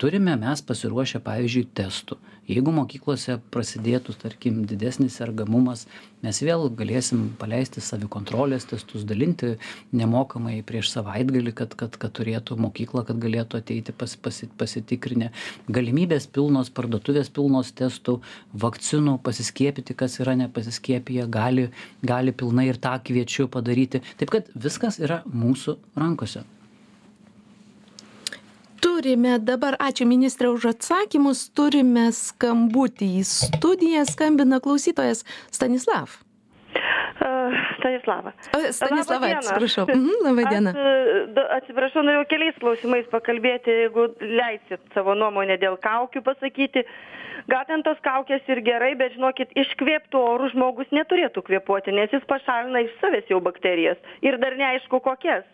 Turime 0.00 0.34
mes 0.40 0.62
pasiruošę 0.64 1.20
pavyzdžiui 1.24 1.68
testų 1.76 2.18
jeigu 2.50 2.72
mokyklose 2.74 3.38
prasidėtų 3.54 4.14
tarkim 4.22 4.62
didesnis 4.70 5.18
sergamumas 5.18 5.84
mes 6.24 6.40
vėl 6.42 6.66
galėsim 6.78 7.28
paleisti 7.40 7.82
savikontrolės 7.84 8.68
testus 8.70 9.04
dalinti 9.08 9.54
nemokamai 9.96 10.60
prieš 10.66 10.92
savaitgalį 10.94 11.54
kad 11.60 11.76
kad 11.78 11.98
kad 12.00 12.14
turėtų 12.18 12.58
mokykla 12.62 13.04
kad 13.08 13.20
galėtų 13.22 13.60
ateiti 13.60 13.94
pas 13.96 14.16
pasi 14.16 14.48
pasitikrinę. 14.58 15.30
Galimybės 15.68 16.28
pilnos 16.32 16.72
parduotuvės 16.74 17.30
pilnos 17.34 17.72
testų 17.76 18.18
vakcinų 18.66 19.18
pasiskiepyti 19.26 19.96
kas 19.98 20.20
yra 20.22 20.36
nepasiskiepiję 20.42 21.28
gali 21.38 21.70
gali 22.02 22.32
pilnai 22.32 22.68
ir 22.72 22.82
tą 22.82 22.96
kviečiu 23.06 23.50
padaryti. 23.52 24.02
Taip 24.18 24.34
kad 24.34 24.52
viskas 24.54 25.00
yra 25.02 25.22
mūsų 25.26 25.78
rankose 25.98 26.46
turime 28.82 29.38
dabar 29.38 29.78
ačiū 29.80 30.06
ministre 30.08 30.50
už 30.52 30.70
atsakymus 30.74 31.48
turime 31.56 32.10
skambutį 32.12 33.10
į 33.20 33.24
studiją 33.32 34.06
skambina 34.08 34.60
klausytojas 34.64 35.24
stanislav 35.50 36.20
Stanislava. 37.78 38.32
Stanislava, 38.70 39.26
atsiprašau. 39.36 39.86
Mhm, 39.88 40.14
Labą 40.24 40.44
dieną. 40.50 40.72
Aš, 40.72 41.44
atsiprašau, 41.58 42.02
norėjau 42.06 42.24
keliais 42.30 42.58
klausimais 42.62 43.06
pakalbėti, 43.12 43.74
jeigu 43.84 44.08
leisit 44.20 44.82
savo 44.94 45.14
nuomonę 45.18 45.58
dėl 45.62 45.78
kaukių 45.82 46.22
pasakyti. 46.26 46.84
Gal 47.46 47.62
ten 47.68 47.84
tos 47.86 47.98
kaukės 48.02 48.42
ir 48.50 48.58
gerai, 48.66 48.94
bet 48.98 49.14
žinokit, 49.14 49.52
iškvėptų 49.54 50.18
orų 50.18 50.50
žmogus 50.54 50.90
neturėtų 50.90 51.44
kvėpuoti, 51.46 51.94
nes 51.94 52.10
jis 52.10 52.24
pašalina 52.26 52.82
iš 52.82 52.96
savęs 53.02 53.30
jau 53.30 53.38
bakterijas. 53.44 54.00
Ir 54.26 54.40
dar 54.42 54.56
neaišku 54.58 54.98
kokias 55.04 55.46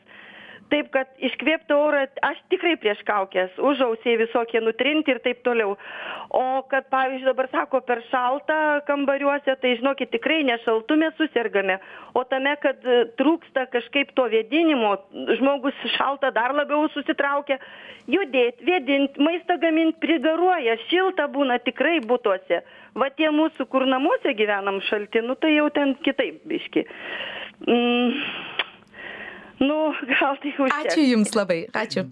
taip 0.73 0.89
kad 0.95 1.11
iškvėpti 1.29 1.77
orą 1.77 2.07
aš 2.25 2.41
tikrai 2.53 2.75
prieš 2.81 3.03
kaukes 3.09 3.59
užausiai 3.61 4.19
visokie 4.21 4.63
nutrinti 4.65 5.13
ir 5.13 5.21
taip 5.25 5.43
toliau. 5.47 5.77
O 6.33 6.45
kad 6.71 6.89
pavyzdžiui 6.93 7.29
dabar 7.29 7.49
sako 7.53 7.83
per 7.87 8.01
šalta 8.09 8.59
kambariuose 8.89 9.57
tai 9.61 9.75
žinokit 9.81 10.13
tikrai 10.15 10.41
ne 10.49 10.57
šaltu 10.65 10.97
mes 11.01 11.15
susergame 11.21 11.79
o 12.15 12.25
tame 12.29 12.55
kad 12.63 12.85
e, 12.85 13.03
trūksta 13.21 13.67
kažkaip 13.73 14.13
to 14.17 14.27
vėdinimo 14.33 14.95
žmogus 15.39 15.77
šalta 15.97 16.33
dar 16.35 16.55
labiau 16.57 16.89
susitraukia 16.95 17.59
judėt 18.11 18.65
vėdint 18.67 19.19
maistą 19.21 19.59
gamint 19.63 20.01
prigaruoja 20.03 20.79
šilta 20.89 21.29
būna 21.33 21.61
tikrai 21.67 22.01
butuose. 22.07 22.63
Va 22.99 23.09
tie 23.17 23.31
mūsų 23.33 23.69
kur 23.73 23.87
namuose 23.89 24.35
gyvenam 24.37 24.81
šalti 24.89 25.23
nu 25.25 25.37
tai 25.41 25.55
jau 25.57 25.69
ten 25.75 25.95
kitaip 26.05 26.43
biškį 26.49 26.89
mm 27.69 28.52
Nu, 29.63 29.93
gal 30.19 30.41
tai 30.43 30.53
užteks. 30.57 30.83
Ačiū 30.83 31.07
Jums 31.07 31.33
labai, 31.39 31.63
ačiū. 31.71 32.09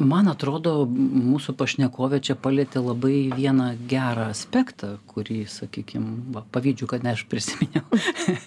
Man 0.00 0.30
atrodo, 0.32 0.86
mūsų 0.88 1.52
pašnekovė 1.60 2.22
čia 2.24 2.32
palėtė 2.40 2.80
labai 2.80 3.28
vieną 3.36 3.66
gerą 3.90 4.30
aspektą, 4.32 4.94
kurį, 5.10 5.42
sakykime, 5.52 6.40
pavydžiu, 6.54 6.88
kad 6.88 7.04
ne 7.04 7.12
aš 7.12 7.26
prisiminiau. 7.28 7.84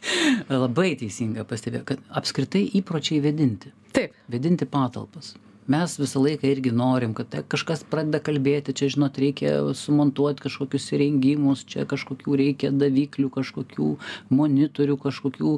labai 0.63 0.95
teisinga 0.97 1.45
pastebėjo, 1.45 1.85
kad 1.93 2.01
apskritai 2.09 2.65
įpročiai 2.81 3.21
vedinti. 3.21 3.69
Taip. 3.93 4.17
Vedinti 4.33 4.65
patalpas 4.65 5.35
mes 5.67 5.97
visą 5.99 6.23
laiką 6.23 6.47
irgi 6.49 6.71
norim 6.75 7.13
kad 7.17 7.35
kažkas 7.51 7.83
pradeda 7.89 8.19
kalbėti 8.23 8.75
čia 8.77 8.89
žinot 8.93 9.19
reikia 9.21 9.53
sumontuot 9.77 10.41
kažkokius 10.43 10.89
įrengimus 10.95 11.63
čia 11.69 11.87
kažkokių 11.89 12.39
reikia 12.41 12.73
daviklių 12.73 13.29
kažkokių 13.37 13.93
monitorių 14.33 14.97
kažkokių 15.05 15.53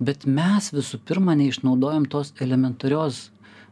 bet 0.00 0.24
mes 0.26 0.72
visų 0.72 1.02
pirma 1.04 1.36
neišnaudojam 1.38 2.08
tos 2.10 2.32
elementarios 2.40 3.28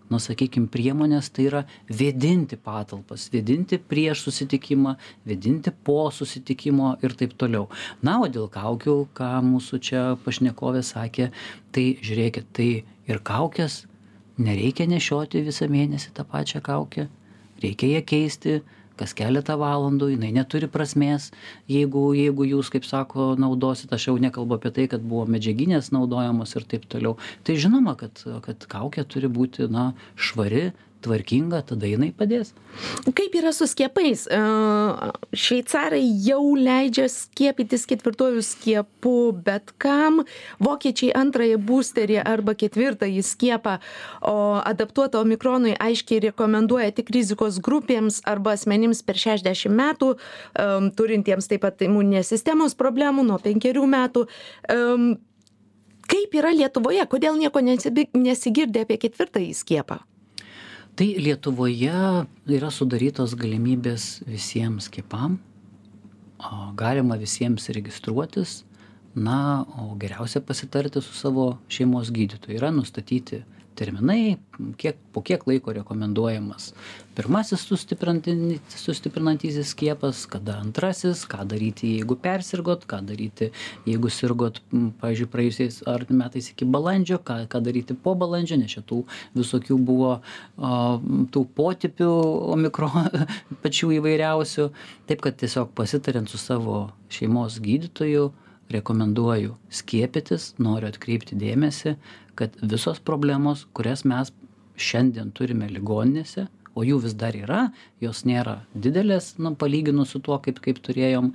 nu 0.09 0.21
sakykim 0.23 0.69
priemonės 0.73 1.29
tai 1.35 1.49
yra 1.49 1.65
vėdinti 1.89 2.59
patalpas 2.65 3.29
vėdinti 3.33 3.81
prieš 3.91 4.25
susitikimą 4.29 4.95
vėdinti 5.29 5.73
po 5.85 6.09
susitikimo 6.15 6.95
ir 7.05 7.17
taip 7.19 7.37
toliau. 7.41 7.69
Na 8.03 8.19
o 8.23 8.31
dėl 8.33 8.49
kaukių 8.53 8.97
ką 9.19 9.33
mūsų 9.45 9.83
čia 9.91 10.05
pašnekovė 10.25 10.85
sakė 10.87 11.31
tai 11.73 11.91
žiūrėkit 12.01 12.53
tai 12.57 12.71
ir 13.09 13.23
kaukės 13.25 13.83
nereikia 14.39 14.89
nešioti 14.91 15.45
visą 15.47 15.69
mėnesį 15.71 16.15
tą 16.17 16.25
pačią 16.29 16.63
kaukę. 16.65 17.09
Reikia 17.63 17.99
ją 17.99 18.03
keisti 18.07 18.61
kas 18.99 19.15
keletą 19.15 19.55
valandų 19.61 20.11
jinai 20.15 20.33
neturi 20.35 20.69
prasmės. 20.71 21.31
Jeigu 21.71 22.11
jeigu 22.19 22.47
jūs 22.49 22.71
kaip 22.75 22.87
sako 22.89 23.31
naudosit 23.39 23.93
aš 23.95 24.09
jau 24.11 24.17
nekalbu 24.21 24.59
apie 24.59 24.73
tai 24.75 24.89
kad 24.91 25.05
buvo 25.05 25.27
medžiaginės 25.31 25.93
naudojamos 25.95 26.57
ir 26.59 26.67
taip 26.73 26.89
toliau. 26.91 27.17
Tai 27.47 27.59
žinoma 27.63 27.95
kad 28.01 28.25
kad 28.45 28.67
kaukė 28.71 29.07
turi 29.07 29.31
būti 29.31 29.71
na 29.71 29.93
švari 30.17 30.71
tvarkinga 31.05 31.61
tada 31.69 31.89
jinai 31.89 32.11
padės. 32.17 32.53
Kaip 33.17 33.35
yra 33.39 33.53
su 33.55 33.67
skiepais? 33.71 34.25
E, 34.31 34.39
šveicarai 35.37 36.03
jau 36.25 36.43
leidžia 36.59 37.07
skiepytis 37.13 37.87
ketvirtuoju 37.91 38.43
skiepu 38.45 39.15
bet 39.45 39.73
kam? 39.83 40.23
Vokiečiai 40.63 41.15
antrąjį 41.19 41.59
busterį 41.69 42.19
arba 42.23 42.55
ketvirtąjį 42.59 43.25
skiepą 43.27 43.79
o 44.23 44.37
adaptuotą 44.65 45.23
omikronui 45.25 45.77
aiškiai 45.79 46.23
rekomenduoja 46.29 46.93
tik 46.97 47.13
rizikos 47.15 47.61
grupėms 47.65 48.23
arba 48.29 48.57
asmenims 48.59 49.03
per 49.07 49.19
šešiasdešim 49.19 49.75
metų 49.79 50.13
e, 50.15 50.69
turintiems 50.99 51.51
taip 51.51 51.65
pat 51.67 51.87
imuninės 51.87 52.35
sistemos 52.35 52.77
problemų 52.79 53.27
nuo 53.31 53.41
penkerių 53.43 53.87
metų. 53.95 54.27
E, 54.69 54.79
kaip 56.09 56.39
yra 56.41 56.53
lietuvoje? 56.57 57.05
Kodėl 57.11 57.41
nieko 57.41 57.63
nesigirdi 57.65 58.85
apie 58.85 59.01
ketvirtąjį 59.07 59.57
skiepą 59.63 60.03
tai 60.99 61.13
lietuvoje 61.23 61.95
yra 62.51 62.69
sudarytos 62.75 63.37
galimybės 63.39 64.17
visiems 64.27 64.89
skiepam 64.91 65.37
galima 66.79 67.15
visiems 67.21 67.69
registruotis 67.71 68.65
na 69.15 69.63
o 69.79 69.95
geriausia 69.95 70.43
pasitarti 70.43 71.01
su 71.03 71.15
savo 71.15 71.59
šeimos 71.69 72.11
gydytoju. 72.11 72.59
Yra 72.59 72.71
nustatyti 72.75 73.45
terminai 73.79 74.39
kiek 74.77 74.99
po 75.13 75.23
kiek 75.23 75.47
laiko 75.47 75.73
rekomenduojamas 75.73 76.73
pirmasis 77.19 77.65
sustiprinti 77.67 78.33
sustiprinantysis 78.71 79.73
skiepas 79.75 80.23
kada 80.31 80.61
antrasis 80.63 81.25
ką 81.27 81.43
daryti 81.51 81.97
jeigu 81.97 82.15
persirgot 82.23 82.87
ką 82.87 83.01
daryti 83.09 83.51
jeigu 83.89 84.11
sirgot 84.15 84.61
pavyzdžiui 85.01 85.31
praėjusiais 85.33 85.81
ar 85.91 86.05
metais 86.15 86.53
iki 86.53 86.69
balandžio 86.77 87.19
ką 87.19 87.41
ką 87.51 87.63
daryti 87.67 87.97
po 88.05 88.15
balandžio 88.21 88.61
nes 88.61 88.77
čia 88.77 88.85
tų 88.87 89.01
visokių 89.35 89.79
buvo 89.91 90.13
a 90.59 90.73
tų 91.35 91.43
potipių 91.59 92.11
omikro 92.55 92.91
pačių 93.65 93.91
įvairiausių. 93.99 94.69
Taip 95.11 95.25
kad 95.25 95.39
tiesiog 95.43 95.73
pasitariant 95.75 96.31
su 96.31 96.39
savo 96.39 96.85
šeimos 97.11 97.59
gydytoju 97.65 98.29
rekomenduoju 98.71 99.57
skiepytis 99.81 100.53
noriu 100.63 100.93
atkreipti 100.93 101.39
dėmesį 101.41 101.97
kad 102.39 102.55
visos 102.63 103.01
problemos 103.03 103.65
kurias 103.75 104.05
mes 104.07 104.31
šiandien 104.79 105.33
turime 105.35 105.67
ligoninėse 105.73 106.47
o 106.79 106.85
jų 106.87 107.01
vis 107.05 107.17
dar 107.19 107.37
yra 107.37 107.65
jos 108.05 108.25
nėra 108.29 108.61
didelės 108.75 109.35
nu 109.43 109.55
palyginus 109.59 110.15
su 110.15 110.23
tuo 110.25 110.39
kaip 110.45 110.63
kaip 110.65 110.79
turėjom 110.87 111.33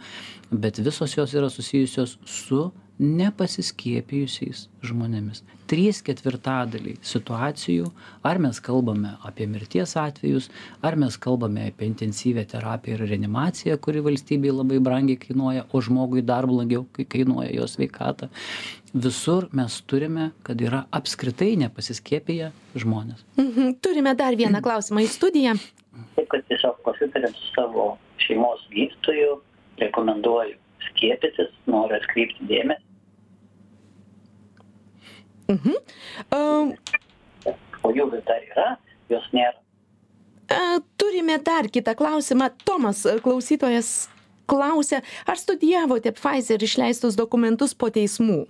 bet 0.51 0.79
visos 0.85 1.17
jos 1.17 1.35
yra 1.35 1.51
susijusios 1.51 2.17
su 2.23 2.69
nepasiskiepijusiais 3.01 4.67
žmonėmis. 4.85 5.41
Trys 5.69 6.03
ketvirtadaliai 6.05 6.99
situacijų 7.01 7.87
ar 8.27 8.37
mes 8.43 8.59
kalbame 8.61 9.15
apie 9.25 9.47
mirties 9.49 9.95
atvejus 9.97 10.49
ar 10.85 10.97
mes 10.99 11.17
kalbame 11.17 11.65
apie 11.71 11.87
intensyvią 11.89 12.45
terapiją 12.51 12.99
ir 12.99 13.05
reanimaciją 13.09 13.79
kuri 13.81 14.03
valstybei 14.05 14.53
labai 14.53 14.77
brangiai 14.83 15.17
kainuoja 15.25 15.65
o 15.71 15.81
žmogui 15.81 16.21
dar 16.21 16.45
blogiau 16.49 16.85
kai 16.93 17.07
kainuoja 17.15 17.49
jo 17.55 17.67
sveikatą 17.71 18.29
visur 18.93 19.47
mes 19.51 19.81
turime 19.81 20.31
kad 20.43 20.61
yra 20.61 20.83
apskritai 20.91 21.55
nepasiskiepiję 21.57 22.51
žmonės. 22.75 23.25
Mhm. 23.37 23.79
turime 23.81 24.15
dar 24.15 24.35
vieną 24.35 24.61
klausimą 24.61 25.01
į 25.01 25.09
studiją. 25.09 25.55
Taip 26.15 26.29
kad 26.29 26.45
tiesiog 26.47 26.77
pasitariant 26.85 27.35
su 27.35 27.53
savo 27.55 27.97
šeimos 28.17 28.61
gydytoju 28.69 29.41
rekomenduoju 29.81 30.55
skiepytis 30.89 31.49
noriu 31.65 31.97
atkreipti 31.97 32.45
dėmesį. 32.49 32.83
Mhm. 35.49 35.73
Um, 36.31 36.73
o 37.83 37.91
jų 37.91 38.09
vis 38.13 38.23
dar 38.29 38.41
yra 38.45 38.77
jos 39.09 39.25
nėra. 39.33 39.57
e, 40.49 40.79
turime 40.97 41.37
dar 41.37 41.67
kitą 41.67 41.95
klausimą. 41.95 42.49
Tomas 42.65 43.07
klausytojas 43.23 44.09
klausia 44.45 45.01
ar 45.25 45.37
studijavote 45.37 46.11
pfizer 46.11 46.63
išleistus 46.63 47.15
dokumentus 47.15 47.73
po 47.73 47.89
teismų 47.89 48.45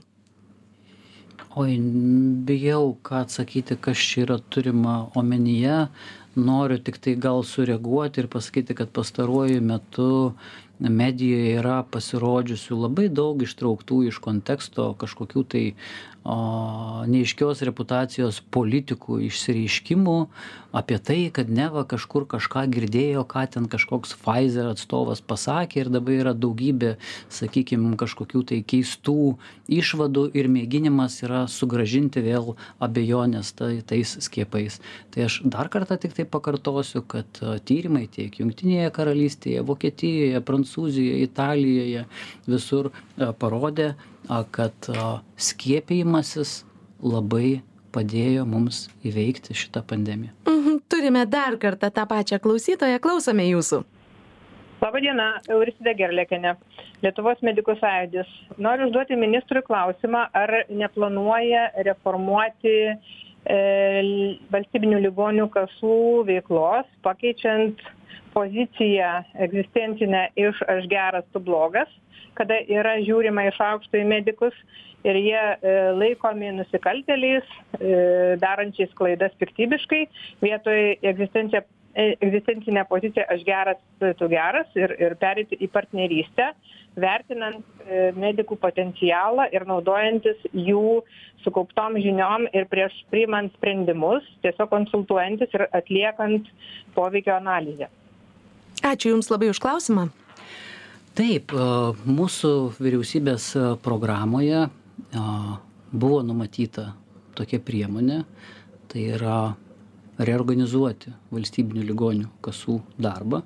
oi 1.56 1.78
bijau 2.48 2.96
ką 3.06 3.22
atsakyti 3.24 3.76
kas 3.78 3.98
čia 4.10 4.24
yra 4.26 4.38
turima 4.50 4.96
omenyje. 5.20 5.88
Noriu 6.36 6.80
tiktai 6.82 7.13
gal 7.26 7.44
sureaguoti 7.46 8.24
ir 8.24 8.28
pasakyti 8.36 8.74
kad 8.80 8.89
pastaruoju 8.89 9.62
metu 9.62 10.08
medijoje 10.80 11.58
yra 11.60 11.84
pasirodžiusių 11.92 12.80
labai 12.86 13.10
daug 13.10 13.44
ištrauktų 13.46 14.04
iš 14.10 14.20
konteksto 14.24 14.94
kažkokių 15.00 15.46
tai 15.54 15.66
o 16.24 17.04
neaiškios 17.12 17.62
reputacijos 17.68 18.40
politikų 18.56 19.20
išsireiškimų 19.28 20.18
apie 20.74 20.96
tai 21.04 21.18
kad 21.36 21.50
neva 21.52 21.84
kažkur 21.86 22.24
kažką 22.32 22.64
girdėjo 22.72 23.26
ką 23.28 23.44
ten 23.52 23.68
kažkoks 23.70 24.16
pfizer 24.22 24.70
atstovas 24.72 25.20
pasakė 25.20 25.84
ir 25.84 25.90
dabar 25.92 26.16
yra 26.16 26.34
daugybė 26.34 26.94
sakykim 27.28 27.92
kažkokių 28.00 28.44
tai 28.50 28.62
keistų 28.64 29.36
išvadų 29.68 30.30
ir 30.40 30.48
mėginimas 30.54 31.20
yra 31.28 31.44
sugrąžinti 31.52 32.24
vėl 32.24 32.56
abejones 32.80 33.52
tai 33.60 33.82
tais 33.86 34.16
skiepais. 34.24 34.80
Tai 35.12 35.28
aš 35.28 35.42
dar 35.44 35.68
kartą 35.74 36.00
tiktai 36.00 36.24
pakartosiu 36.24 37.04
kad 37.04 37.44
tyrimai 37.68 38.08
tiek 38.08 38.40
jungtinėje 38.40 38.96
karalystėje 38.96 39.68
vokietijoje 39.68 40.40
prancūzijoje 40.40 40.62
italijoje 41.28 42.06
visur 42.47 42.89
parodė 43.39 43.93
kad 44.52 44.89
skiepijimasis 45.36 46.63
labai 47.04 47.62
padėjo 47.93 48.45
mums 48.49 48.88
įveikti 49.06 49.56
šitą 49.58 49.84
pandemiją. 49.86 50.34
Mhm, 50.49 50.80
turime 50.89 51.26
dar 51.30 51.58
kartą 51.62 51.91
tą 51.93 52.06
pačią 52.10 52.39
klausytoją, 52.43 53.02
klausome 53.04 53.45
jūsų. 53.52 53.84
Labadiena, 54.84 55.38
Euristida 55.47 55.93
Gerlėkenė, 55.95 56.58
Lietuvos 57.04 57.39
medikų 57.45 57.78
sąjūdis. 57.80 58.32
Noriu 58.60 58.89
užduoti 58.89 59.15
ministrui 59.19 59.62
klausimą, 59.63 60.26
ar 60.36 60.52
neplanuoja 60.67 61.69
reformuoti 61.88 62.73
e, 62.89 62.97
valstybinių 63.43 65.01
ligonių 65.03 65.49
kasų 65.51 65.97
veiklos, 66.29 66.88
pakeičiant 67.03 67.82
poziciją 68.34 69.10
egzistencinę 69.45 70.29
iš 70.39 70.62
aš 70.71 70.88
geras, 70.91 71.27
tu 71.36 71.41
blogas 71.43 71.91
kada 72.38 72.58
yra 72.69 72.97
žiūrima 73.03 73.47
iš 73.49 73.60
aukšto 73.63 73.99
į 74.01 74.08
medikus 74.10 74.56
ir 75.03 75.19
jie 75.19 75.39
e, 75.39 75.73
laikomi 75.99 76.53
nusikaltėliais, 76.58 77.47
e, 77.79 77.95
darančiais 78.41 78.93
klaidas 78.97 79.34
piktybiškai, 79.41 80.03
vietoj 80.45 80.79
egzistencija 81.12 81.63
e, 81.63 81.67
egzistencinę 81.95 82.86
poziciją 82.89 83.25
aš 83.29 83.43
geras, 83.47 83.82
tu 84.19 84.29
geras 84.32 84.69
ir, 84.79 84.95
ir 84.99 85.15
perėti 85.21 85.60
į 85.62 85.69
partnerystę, 85.73 86.51
vertinant 86.97 87.86
medikų 88.17 88.58
potencialą 88.62 89.47
ir 89.53 89.65
naudojantis 89.69 90.41
jų 90.53 91.01
sukauptom 91.43 91.97
žiniom 92.01 92.47
ir 92.53 92.67
prieš 92.71 92.95
priimant 93.12 93.53
sprendimus, 93.58 94.25
tiesiog 94.45 94.71
konsultuojantis 94.71 95.53
ir 95.53 95.67
atliekant 95.71 96.49
poveikio 96.97 97.36
analizę. 97.38 97.89
Ačiū 98.84 99.13
Jums 99.13 99.29
labai 99.34 99.53
už 99.53 99.62
klausimą 99.63 100.10
taip 101.17 101.53
mūsų 102.10 102.51
vyriausybės 102.82 103.51
programoje 103.86 104.65
buvo 105.93 106.21
numatyta 106.25 106.89
tokia 107.38 107.60
priemonė 107.62 108.23
tai 108.89 109.06
yra 109.17 109.38
reorganizuoti 110.17 111.13
valstybinių 111.34 111.86
ligonių 111.89 112.30
kasų 112.45 112.80
darbą. 113.02 113.41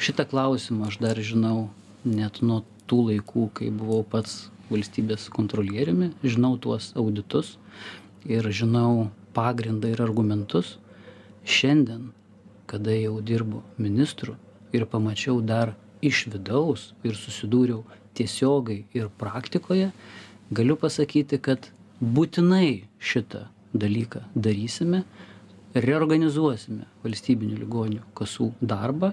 Šitą 0.00 0.26
klausimą 0.28 0.88
aš 0.90 1.00
dar 1.00 1.20
žinau 1.20 1.70
net 2.04 2.40
nuo 2.42 2.62
tų 2.90 3.02
laikų 3.10 3.48
kai 3.56 3.70
buvau 3.70 4.02
pats 4.04 4.48
valstybės 4.70 5.28
kontrolieriumi 5.34 6.12
žinau 6.22 6.56
tuos 6.58 6.92
auditus 6.98 7.56
ir 8.28 8.46
žinau 8.52 9.10
pagrindą 9.34 9.90
ir 9.92 10.02
argumentus. 10.02 10.78
Šiandien 11.44 12.10
kada 12.70 12.94
jau 12.94 13.20
dirbu 13.20 13.62
ministru 13.78 14.36
ir 14.72 14.86
pamačiau 14.86 15.40
dar 15.42 15.74
iš 16.02 16.26
vidaus 16.32 16.92
ir 17.02 17.16
susidūriau 17.18 17.82
tiesiogiai 18.14 18.84
ir 18.94 19.08
praktikoje, 19.18 19.90
galiu 20.50 20.76
pasakyti, 20.78 21.38
kad 21.42 21.70
būtinai 22.00 22.86
šitą 22.98 23.46
dalyką 23.74 24.22
darysime, 24.34 25.02
reorganizuosime 25.74 26.88
valstybinių 27.04 27.60
ligonių 27.60 28.02
kasų 28.18 28.50
darbą 28.60 29.12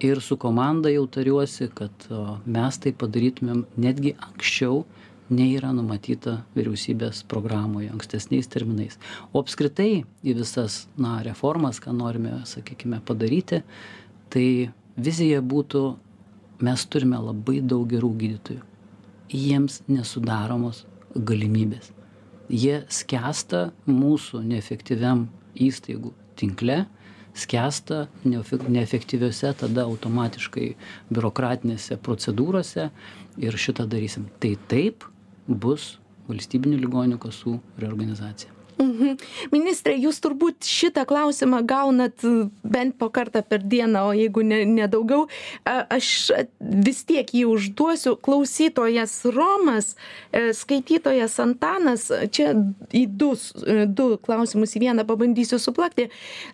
ir 0.00 0.20
su 0.24 0.36
komanda 0.40 0.90
jau 0.92 1.04
tariuosi, 1.06 1.68
kad 1.76 2.06
mes 2.46 2.78
tai 2.80 2.92
padarytumėm 2.96 3.66
netgi 3.80 4.14
anksčiau, 4.16 4.84
nei 5.30 5.54
yra 5.54 5.70
numatyta 5.74 6.40
vyriausybės 6.56 7.22
programoje 7.30 7.90
ankstesniais 7.92 8.48
terminais. 8.50 8.98
O 9.30 9.44
apskritai 9.44 10.02
į 10.26 10.34
visas 10.40 10.86
na, 10.98 11.20
reformas, 11.26 11.78
ką 11.82 11.94
norime, 11.94 12.40
sakykime, 12.48 12.98
padaryti, 13.06 13.62
tai 14.32 14.46
vizija 14.98 15.38
būtų 15.42 15.84
mes 16.66 16.84
turime 16.90 17.20
labai 17.22 17.60
daug 17.62 17.86
gerų 17.88 18.10
gydytojų. 18.24 18.64
Jiems 19.30 19.82
nesudaromos 19.86 20.84
galimybės. 21.14 21.92
Jie 22.50 22.80
skęsta 22.90 23.68
mūsų 23.86 24.42
neefektyviam 24.42 25.28
įstaigų 25.54 26.12
tinkle, 26.40 26.84
skęsta 27.36 28.06
neefektyviuose 28.24 29.52
tada 29.60 29.86
automatiškai 29.88 30.68
biurokratinėse 31.12 31.98
procedūrose 32.02 32.88
ir 33.40 33.58
šitą 33.64 33.86
darysim. 33.90 34.28
Tai 34.42 34.54
taip 34.70 35.06
bus 35.46 35.96
valstybinių 36.30 36.80
ligonių 36.84 37.20
kasų 37.22 37.58
reorganizacija. 37.80 38.54
Mhm. 39.00 39.16
Ministrė, 39.54 39.94
jūs 39.96 40.18
turbūt 40.20 40.66
šitą 40.66 41.06
klausimą 41.08 41.62
gaunat 41.68 42.20
e, 42.26 42.32
bent 42.62 42.96
po 43.00 43.08
kartą 43.12 43.42
per 43.46 43.62
dieną, 43.64 44.02
o 44.10 44.16
jeigu 44.16 44.44
ne, 44.44 44.62
ne 44.68 44.88
daugiau. 44.90 45.26
Aš 45.64 46.32
vis 46.60 47.02
tiek 47.08 47.28
jį 47.32 47.46
užduosiu. 47.48 48.16
Klausytojas 48.20 49.14
Romas, 49.32 49.94
e, 50.32 50.50
skaitytojas 50.56 51.38
Antanas, 51.40 52.08
čia 52.34 52.52
į 52.92 53.06
du, 53.08 53.32
e, 53.64 53.86
du 53.88 54.10
klausimus 54.20 54.76
į 54.76 54.84
vieną 54.84 55.06
pabandysiu 55.08 55.60
suplakti. 55.62 56.10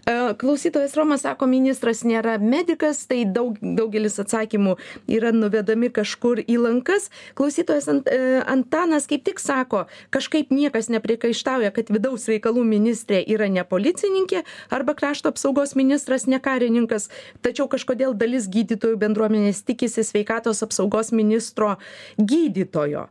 Klausytojas 0.06 0.94
Romas 0.98 1.24
sako, 1.26 1.48
ministras 1.50 2.04
nėra 2.06 2.36
medikas, 2.42 3.02
tai 3.10 3.24
daug, 3.26 3.58
daugelis 3.60 4.20
atsakymų 4.22 4.76
yra 5.18 5.32
nuvedami 5.34 5.90
kažkur 5.94 6.44
į 6.46 6.60
lankas. 6.62 7.10
Klausytojas 7.38 7.90
Antanas 7.90 9.08
kaip 9.10 9.26
tik 9.26 9.42
sako, 9.42 9.86
kažkaip 10.14 10.52
niekas 10.54 10.90
nepriekaištauja, 10.92 11.72
kad 11.74 11.90
vidaus 11.90 12.06
vidaus 12.06 12.28
reikalų 12.36 12.64
ministrė 12.68 13.22
yra 13.26 13.48
ne 13.52 13.64
policininkė 13.66 14.44
arba 14.70 14.94
krašto 14.98 15.32
apsaugos 15.32 15.74
ministras 15.78 16.28
ne 16.30 16.40
karininkas 16.42 17.08
tačiau 17.44 17.68
kažkodėl 17.72 18.14
dalis 18.14 18.48
gydytojų 18.52 19.00
bendruomenės 19.02 19.64
tikisi 19.66 20.04
sveikatos 20.06 20.62
apsaugos 20.66 21.12
ministro 21.16 21.74
gydytojo. 22.18 23.06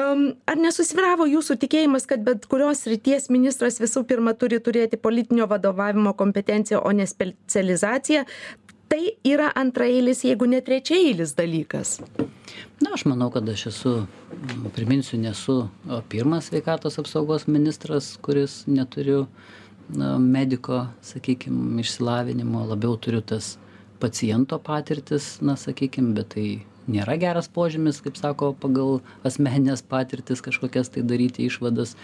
Am 0.00 0.24
ar 0.48 0.60
nesusvyravo 0.60 1.28
jūsų 1.30 1.58
tikėjimas 1.62 2.08
kad 2.08 2.24
bet 2.26 2.46
kurios 2.50 2.84
srities 2.86 3.28
ministras 3.32 3.80
visų 3.82 4.04
pirma 4.08 4.34
turi 4.38 4.60
turėti 4.64 5.00
politinio 5.00 5.48
vadovavimo 5.50 6.14
kompetenciją 6.18 6.82
o 6.82 6.92
ne 6.96 7.06
specializaciją 7.08 8.24
tai 8.92 9.14
yra 9.24 9.48
antraeilis 9.56 10.20
jeigu 10.26 10.44
ne 10.52 10.60
trečiaeilis 10.60 11.32
dalykas. 11.38 11.96
Na 12.84 12.92
aš 12.92 13.06
manau 13.08 13.30
kad 13.32 13.48
aš 13.48 13.66
esu 13.70 13.92
priminsiu 14.76 15.20
nesu 15.20 15.56
pirmas 16.12 16.50
sveikatos 16.50 16.98
apsaugos 17.00 17.46
ministras 17.46 18.18
kuris 18.22 18.64
neturiu 18.66 19.26
na 19.88 20.18
mediko 20.18 20.86
sakykim 21.02 21.78
išsilavinimo 21.80 22.66
labiau 22.68 22.96
turiu 22.96 23.20
tas 23.20 23.56
paciento 24.00 24.58
patirtis 24.58 25.38
na 25.40 25.56
sakykim 25.56 26.12
bet 26.14 26.34
tai 26.36 26.46
nėra 26.90 27.14
geras 27.20 27.48
požymis 27.48 28.00
kaip 28.02 28.16
sako 28.18 28.52
pagal 28.58 29.00
asmenines 29.26 29.82
patirtis 29.86 30.42
kažkokias 30.42 30.90
tai 30.92 31.04
daryti 31.06 31.46
išvadas. 31.46 31.94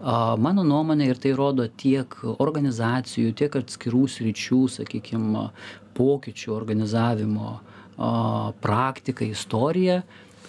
Mano 0.00 0.64
nuomone 0.64 1.06
ir 1.10 1.20
tai 1.20 1.34
rodo 1.36 1.66
tiek 1.68 2.16
organizacijų 2.32 3.34
tiek 3.38 3.58
atskirų 3.60 4.06
sričių 4.16 4.62
sakykim 4.78 5.28
pokyčių 5.96 6.54
organizavimo 6.54 7.58
a 8.02 8.52
praktika 8.60 9.24
istorija 9.24 10.02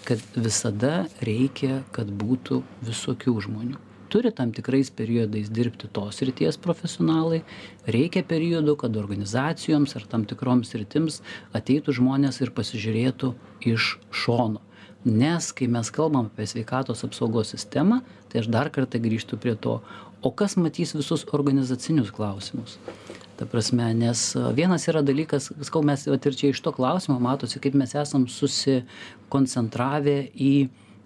kad 0.04 0.20
visada 0.36 1.06
reikia 1.22 1.82
kad 1.96 2.08
būtų 2.08 2.62
visokių 2.84 3.34
žmonių. 3.46 3.80
Turi 4.14 4.30
tam 4.36 4.52
tikrais 4.54 4.92
periodais 4.94 5.50
dirbti 5.50 5.88
tos 5.90 6.20
srities 6.20 6.60
profesionalai 6.62 7.42
reikia 7.96 8.24
periodų 8.28 8.76
kad 8.84 8.98
organizacijoms 9.00 9.96
ar 9.98 10.06
tam 10.12 10.26
tikroms 10.30 10.74
sritims 10.74 11.22
ateitų 11.58 11.96
žmonės 12.00 12.42
ir 12.44 12.54
pasižiūrėtų 12.54 13.34
iš 13.74 13.96
šono. 14.12 14.62
Nes 15.04 15.50
kai 15.52 15.68
mes 15.68 15.90
kalbam 15.92 16.30
apie 16.30 16.46
sveikatos 16.48 17.04
apsaugos 17.08 17.56
sistemą 17.56 18.04
tai 18.32 18.44
aš 18.44 18.52
dar 18.54 18.70
kartą 18.76 19.02
grįžtu 19.04 19.40
prie 19.40 19.56
to 19.56 19.80
o 20.22 20.32
kas 20.32 20.56
matys 20.56 20.94
visus 20.96 21.26
organizacinius 21.36 22.14
klausimus 22.16 22.78
ta 23.38 23.46
prasme 23.50 23.90
nes 23.98 24.36
vienas 24.54 24.88
yra 24.92 25.02
dalykas 25.06 25.52
sakau 25.56 25.82
mes 25.86 26.08
vat 26.08 26.26
ir 26.26 26.36
čia 26.38 26.54
iš 26.54 26.62
to 26.62 26.72
klausimo 26.76 27.20
matosi 27.20 27.60
kaip 27.64 27.74
mes 27.78 27.96
esam 27.98 28.28
susikoncentravę 28.30 30.18
į 30.34 30.54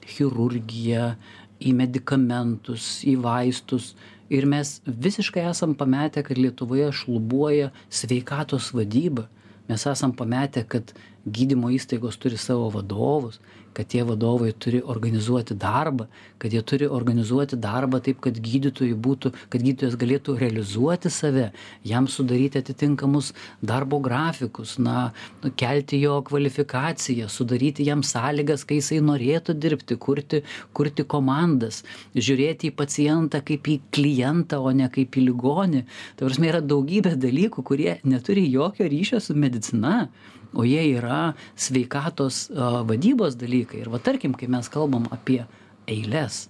chirurgiją 0.08 1.16
į 1.60 1.74
medikamentus 1.78 3.02
į 3.08 3.18
vaistus. 3.24 3.94
Ir 4.30 4.46
mes 4.50 4.78
visiškai 4.86 5.46
esam 5.50 5.76
pametę 5.78 6.24
kad 6.26 6.38
lietuvoje 6.38 6.92
šlubuoja 6.94 7.72
sveikatos 7.90 8.74
vadyba. 8.76 9.28
Mes 9.68 9.86
esam 9.88 10.14
pametę 10.16 10.64
kad 10.68 10.94
gydymo 11.28 11.72
įstaigos 11.76 12.20
turi 12.20 12.38
savo 12.40 12.70
vadovus 12.72 13.40
kad 13.78 13.90
tie 13.94 14.04
vadovai 14.08 14.52
turi 14.66 14.82
organizuoti 14.94 15.58
darbą 15.62 16.08
kad 16.42 16.54
jie 16.54 16.62
turi 16.62 16.88
organizuoti 17.00 17.60
darbą 17.62 18.02
taip 18.04 18.22
kad 18.26 18.38
gydytojui 18.48 18.98
būtų 19.08 19.34
kad 19.54 19.62
gydytojas 19.62 19.98
galėtų 20.02 20.38
realizuoti 20.42 21.12
save 21.14 21.50
jam 21.86 22.10
sudaryti 22.10 22.62
atitinkamus 22.62 23.34
darbo 23.62 24.00
grafikus 24.04 24.78
na 24.82 25.12
kelti 25.62 26.02
jo 26.02 26.20
kvalifikaciją 26.28 27.30
sudaryti 27.32 27.86
jam 27.88 28.04
sąlygas 28.06 28.66
kai 28.68 28.80
jisai 28.82 29.02
norėtų 29.06 29.58
dirbti 29.58 29.98
kurti 30.08 30.44
kurti 30.78 31.06
komandas 31.16 31.84
žiūrėti 32.16 32.72
į 32.72 32.76
pacientą 32.78 33.42
kaip 33.46 33.68
į 33.70 33.78
klientą 33.94 34.62
o 34.64 34.74
ne 34.76 34.90
kaip 34.94 35.18
į 35.18 35.28
ligonį. 35.30 35.84
Ta 36.18 36.26
prasme 36.26 36.50
yra 36.52 36.64
daugybė 36.64 37.16
dalykų 37.20 37.64
kurie 37.70 37.98
neturi 38.08 38.48
jokio 38.52 38.88
ryšio 38.90 39.22
su 39.24 39.38
medicina 39.38 40.08
o 40.58 40.66
jie 40.66 40.84
yra 40.98 41.36
sveikatos 41.56 42.48
vadybos 42.90 43.38
dalykai. 43.38 43.86
Ir 43.86 43.94
va 43.94 44.02
tarkim 44.02 44.34
kai 44.34 44.50
mes 44.50 44.70
kalbam 44.74 45.06
apie 45.14 45.44
eiles 45.88 46.48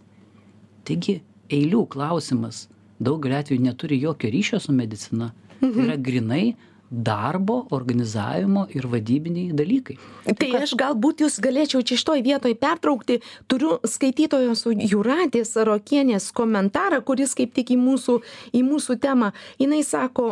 taigi 0.87 1.19
eilių 1.51 1.83
klausimas 1.91 2.65
daugeliu 3.03 3.37
atvejų 3.41 3.63
neturi 3.65 3.99
jokio 4.01 4.31
ryšio 4.33 4.59
su 4.63 4.73
medicina. 4.75 5.31
Tai 5.59 5.73
yra 5.83 5.97
grynai 5.97 6.55
darbo 6.89 7.65
organizavimo 7.75 8.65
ir 8.75 8.87
vadybiniai 8.87 9.51
dalykai. 9.55 9.97
Tai 10.39 10.49
aš 10.61 10.73
galbūt 10.79 11.23
jūs 11.25 11.39
galėčiau 11.43 11.83
čia 11.83 11.97
šitoj 11.99 12.23
vietoj 12.25 12.55
pertraukti. 12.59 13.19
Turiu 13.51 13.77
skaitytojos 13.87 14.65
Juratės 14.87 15.55
Arokienės 15.59 16.31
komentarą, 16.35 17.01
kuris 17.05 17.35
kaip 17.37 17.53
tik 17.55 17.73
į 17.75 17.79
mūsų, 17.81 18.19
į 18.55 18.63
mūsų 18.67 18.97
temą. 19.03 19.33
Jis 19.59 19.93
sako, 19.93 20.31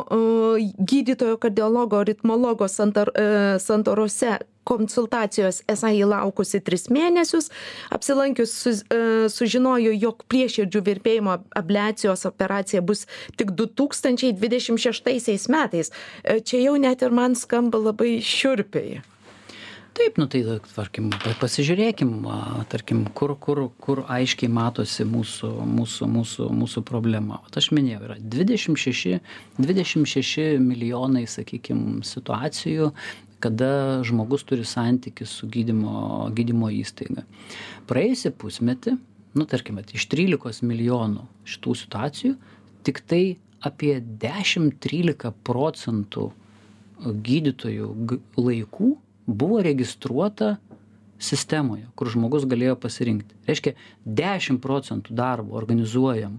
gydytojo 0.80 1.38
kardiologo 1.42 2.04
ritmologo 2.08 2.68
santar, 2.72 3.12
e, 3.16 3.60
santorose 3.60 4.40
konsultacijos 4.66 5.62
esą 5.72 5.94
ji 5.94 6.10
laukusi 6.10 6.62
tris 6.66 6.90
mėnesius. 6.94 7.52
Apsilankius 7.96 8.54
su 8.60 8.76
e, 8.76 9.02
sužinojo 9.32 9.94
jog 9.96 10.26
prieširdžių 10.32 10.84
virpėjimo 10.90 11.40
abliacijos 11.62 12.26
operacija 12.30 12.84
bus 12.86 13.06
tik 13.40 13.56
du 13.58 13.70
tūkstančiai 13.70 14.36
dvidešim 14.36 14.82
šeštaisiais 14.82 15.50
metais. 15.54 15.94
E, 16.24 16.40
čia 16.42 16.64
jau 16.66 16.78
net 16.82 17.06
ir 17.06 17.14
man 17.16 17.38
skamba 17.40 17.82
labai 17.90 18.18
šiurpiai. 18.26 19.04
Taip, 19.96 20.18
nu 20.20 20.26
tai, 20.28 20.42
tarkim, 20.76 21.06
pasižiūrėkim, 21.40 22.10
tarkim, 22.68 23.06
kur, 23.16 23.32
kur, 23.40 23.62
kur 23.80 24.02
aiškiai 24.12 24.50
matosi 24.52 25.06
mūsų, 25.08 25.52
mūsų, 25.72 26.08
mūsų, 26.12 26.48
mūsų 26.52 26.84
problema. 26.84 27.38
O 27.40 27.54
aš 27.62 27.70
minėjau, 27.72 28.02
yra 28.10 28.18
26, 28.20 29.22
26 29.56 30.60
milijonai, 30.60 31.24
sakykime, 31.32 32.04
situacijų, 32.04 32.90
kada 33.44 34.02
žmogus 34.08 34.46
turi 34.48 34.66
santykį 34.68 35.28
su 35.30 35.50
gydymo, 35.52 36.30
gydymo 36.36 36.72
įstaiga. 36.74 37.26
Praėjusį 37.90 38.32
pusmetį, 38.42 38.96
nu 39.36 39.48
tarkime, 39.50 39.84
iš 39.94 40.08
13 40.12 40.64
milijonų 40.66 41.26
šitų 41.48 41.76
situacijų, 41.82 42.36
tik 42.88 43.02
tai 43.10 43.24
apie 43.66 43.98
10-13 44.00 45.34
procentų 45.46 46.30
gydytojų 47.04 47.90
laikų 48.40 48.92
buvo 49.26 49.62
registruota 49.66 50.56
sistemoje, 51.20 51.88
kur 51.96 52.10
žmogus 52.12 52.46
galėjo 52.48 52.76
pasirinkti. 52.80 53.36
Reiškia, 53.48 53.74
10 54.06 54.60
procentų 54.64 55.16
darbo 55.16 55.56
organizuojam 55.58 56.38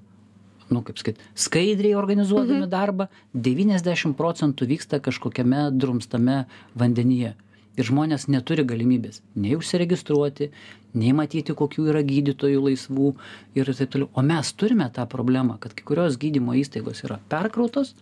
nu 0.71 0.83
kaip 0.87 0.99
sakyt 1.01 1.21
skaidriai 1.39 1.97
organizuodami 1.99 2.65
mhm. 2.65 2.71
darbą 2.73 3.09
devyniasdešim 3.35 4.15
procentų 4.19 4.69
vyksta 4.73 5.01
kažkokiame 5.05 5.69
drumstame 5.75 6.45
vandenyje 6.75 7.35
ir 7.77 7.89
žmonės 7.91 8.27
neturi 8.33 8.65
galimybės 8.67 9.21
nei 9.37 9.57
užsiregistruoti 9.59 10.51
nei 10.97 11.13
matyti 11.17 11.55
kokių 11.57 11.91
yra 11.93 12.03
gydytojų 12.07 12.65
laisvų 12.71 13.13
ir 13.59 13.73
taip 13.79 13.93
toliau 13.93 14.11
o 14.15 14.25
mes 14.27 14.53
turime 14.57 14.89
tą 14.93 15.07
problemą 15.13 15.59
kad 15.63 15.77
kai 15.77 15.87
kurios 15.91 16.19
gydymo 16.21 16.57
įstaigos 16.59 17.05
yra 17.07 17.21
perkrautos 17.33 17.95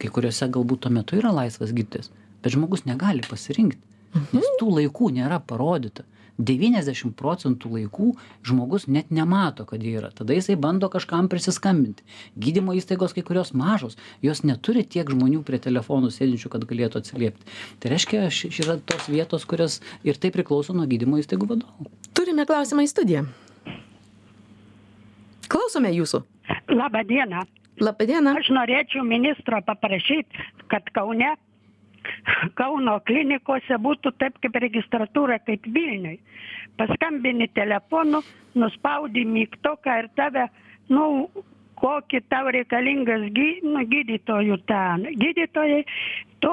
kai 0.00 0.08
kuriose 0.08 0.48
galbūt 0.48 0.86
tuo 0.86 0.94
metu 0.94 1.18
yra 1.18 1.34
laisvas 1.42 1.74
gydytojas 1.76 2.12
bet 2.40 2.54
žmogus 2.54 2.86
negali 2.88 3.26
pasirinkt 3.26 3.78
nes 4.14 4.32
mhm. 4.32 4.56
tų 4.62 4.70
laikų 4.78 5.12
nėra 5.18 5.42
parodyta 5.46 6.06
devyniasdešim 6.46 7.12
procentų 7.18 7.72
laikų 7.76 8.08
žmogus 8.46 8.86
net 8.88 9.12
nemato 9.14 9.66
kad 9.68 9.82
jie 9.84 9.96
yra. 10.00 10.10
Tada 10.16 10.36
jisai 10.36 10.56
bando 10.60 10.88
kažkam 10.92 11.28
prisiskambinti. 11.32 12.04
Gydymo 12.40 12.74
įstaigos 12.78 13.14
kai 13.16 13.24
kurios 13.26 13.52
mažos 13.56 13.98
jos 14.24 14.42
neturi 14.46 14.84
tiek 14.84 15.10
žmonių 15.10 15.42
prie 15.46 15.60
telefonų 15.62 16.12
sėdinčių 16.14 16.52
kad 16.52 16.66
galėtų 16.70 17.02
atsiliepti. 17.02 17.46
Tai 17.80 17.94
reiškia 17.94 18.26
ši 18.32 18.52
yra 18.64 18.78
tos 18.80 19.08
vietos 19.12 19.46
kurios 19.48 19.80
ir 20.06 20.18
tai 20.20 20.32
priklauso 20.34 20.76
nuo 20.76 20.88
gydymo 20.90 21.20
įstaigų 21.20 21.52
vadovų. 21.54 21.92
Turime 22.16 22.48
klausimą 22.48 22.86
į 22.86 22.92
studiją. 22.92 23.24
Klausome 25.50 25.90
jūsų. 25.94 26.22
Laba 26.70 27.02
diena 27.06 27.44
laba 27.80 28.06
diena 28.06 28.34
aš 28.38 28.50
norėčiau 28.54 29.04
ministro 29.06 29.60
paprašyt 29.66 30.40
kad 30.72 30.90
kaune 30.96 31.32
Kauno 32.58 32.98
klinikose 33.06 33.78
būtų 33.82 34.12
taip 34.20 34.38
kaip 34.42 34.56
registratūra, 34.64 35.40
kaip 35.46 35.66
Vilniui. 35.74 36.18
Paskambini 36.80 37.48
telefonu, 37.54 38.22
nuspaudi 38.58 39.24
mygtuką 39.28 39.96
ir 40.02 40.10
tave, 40.16 40.46
nu, 40.88 41.28
kokį 41.80 42.20
tau 42.32 42.50
reikalingas 42.52 43.24
gy, 43.36 43.48
nu, 43.64 43.84
gydytojų 43.92 44.60
ten. 44.68 45.06
Gydytojai, 45.20 45.80
tu 46.44 46.52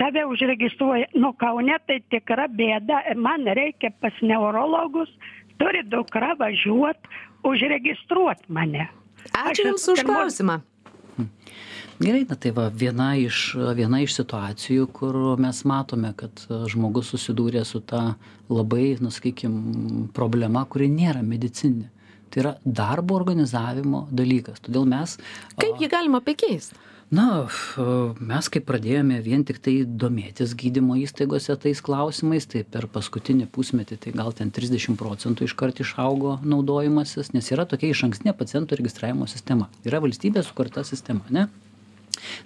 tave 0.00 0.24
užregistruoja. 0.30 1.10
Nu, 1.18 1.32
Kaune 1.38 1.76
tai 1.86 2.00
tikra 2.12 2.48
bėda, 2.48 3.02
man 3.16 3.46
reikia 3.58 3.92
pas 4.00 4.16
neurologus, 4.24 5.12
turi 5.60 5.84
dukra 5.88 6.34
važiuoti, 6.40 7.22
užregistruoti 7.48 8.52
mane. 8.52 8.88
Ačiū 9.32 9.70
Jums 9.70 9.88
už 9.94 10.04
klausimą. 10.06 10.60
Gerai 12.00 12.24
na 12.28 12.36
tai 12.40 12.52
va 12.56 12.68
viena 12.68 13.12
iš 13.20 13.52
viena 13.76 14.00
iš 14.02 14.16
situacijų 14.16 14.88
kur 14.96 15.18
mes 15.40 15.62
matome 15.68 16.12
kad 16.16 16.44
žmogus 16.72 17.12
susidūrė 17.12 17.64
su 17.68 17.82
ta 17.84 18.14
labai 18.48 18.96
nu 19.00 19.12
sakykim 19.12 20.08
problema 20.16 20.64
kuri 20.64 20.88
nėra 20.92 21.22
medicininė. 21.26 21.90
Tai 22.32 22.40
yra 22.40 22.54
darbo 22.64 23.18
organizavimo 23.18 24.06
dalykas. 24.10 24.62
Todėl 24.64 24.88
mes 24.88 25.18
kaip 25.60 25.82
jį 25.82 25.90
galima 25.92 26.22
pakeist? 26.24 26.78
Na 27.12 27.44
mes 28.24 28.46
kai 28.48 28.62
pradėjome 28.64 29.18
vien 29.20 29.42
tiktai 29.44 29.82
domėtis 29.84 30.54
gydymo 30.56 30.94
įstaigose 30.96 31.58
tais 31.60 31.82
klausimais 31.84 32.48
tai 32.48 32.62
per 32.64 32.86
paskutinį 32.94 33.50
pusmetį 33.52 33.98
tai 34.00 34.14
gal 34.16 34.32
ten 34.38 34.48
trisdešim 34.48 34.96
procentų 34.96 35.44
iškart 35.44 35.82
išaugo 35.84 36.38
naudojimasis 36.40 37.34
nes 37.36 37.52
yra 37.52 37.68
tokia 37.68 37.92
išankstinė 37.92 38.32
pacientų 38.38 38.80
registravimo 38.80 39.28
sistema. 39.28 39.68
Yra 39.84 40.00
valstybės 40.00 40.48
sukurta 40.48 40.86
sistema 40.88 41.28
ane 41.28 41.50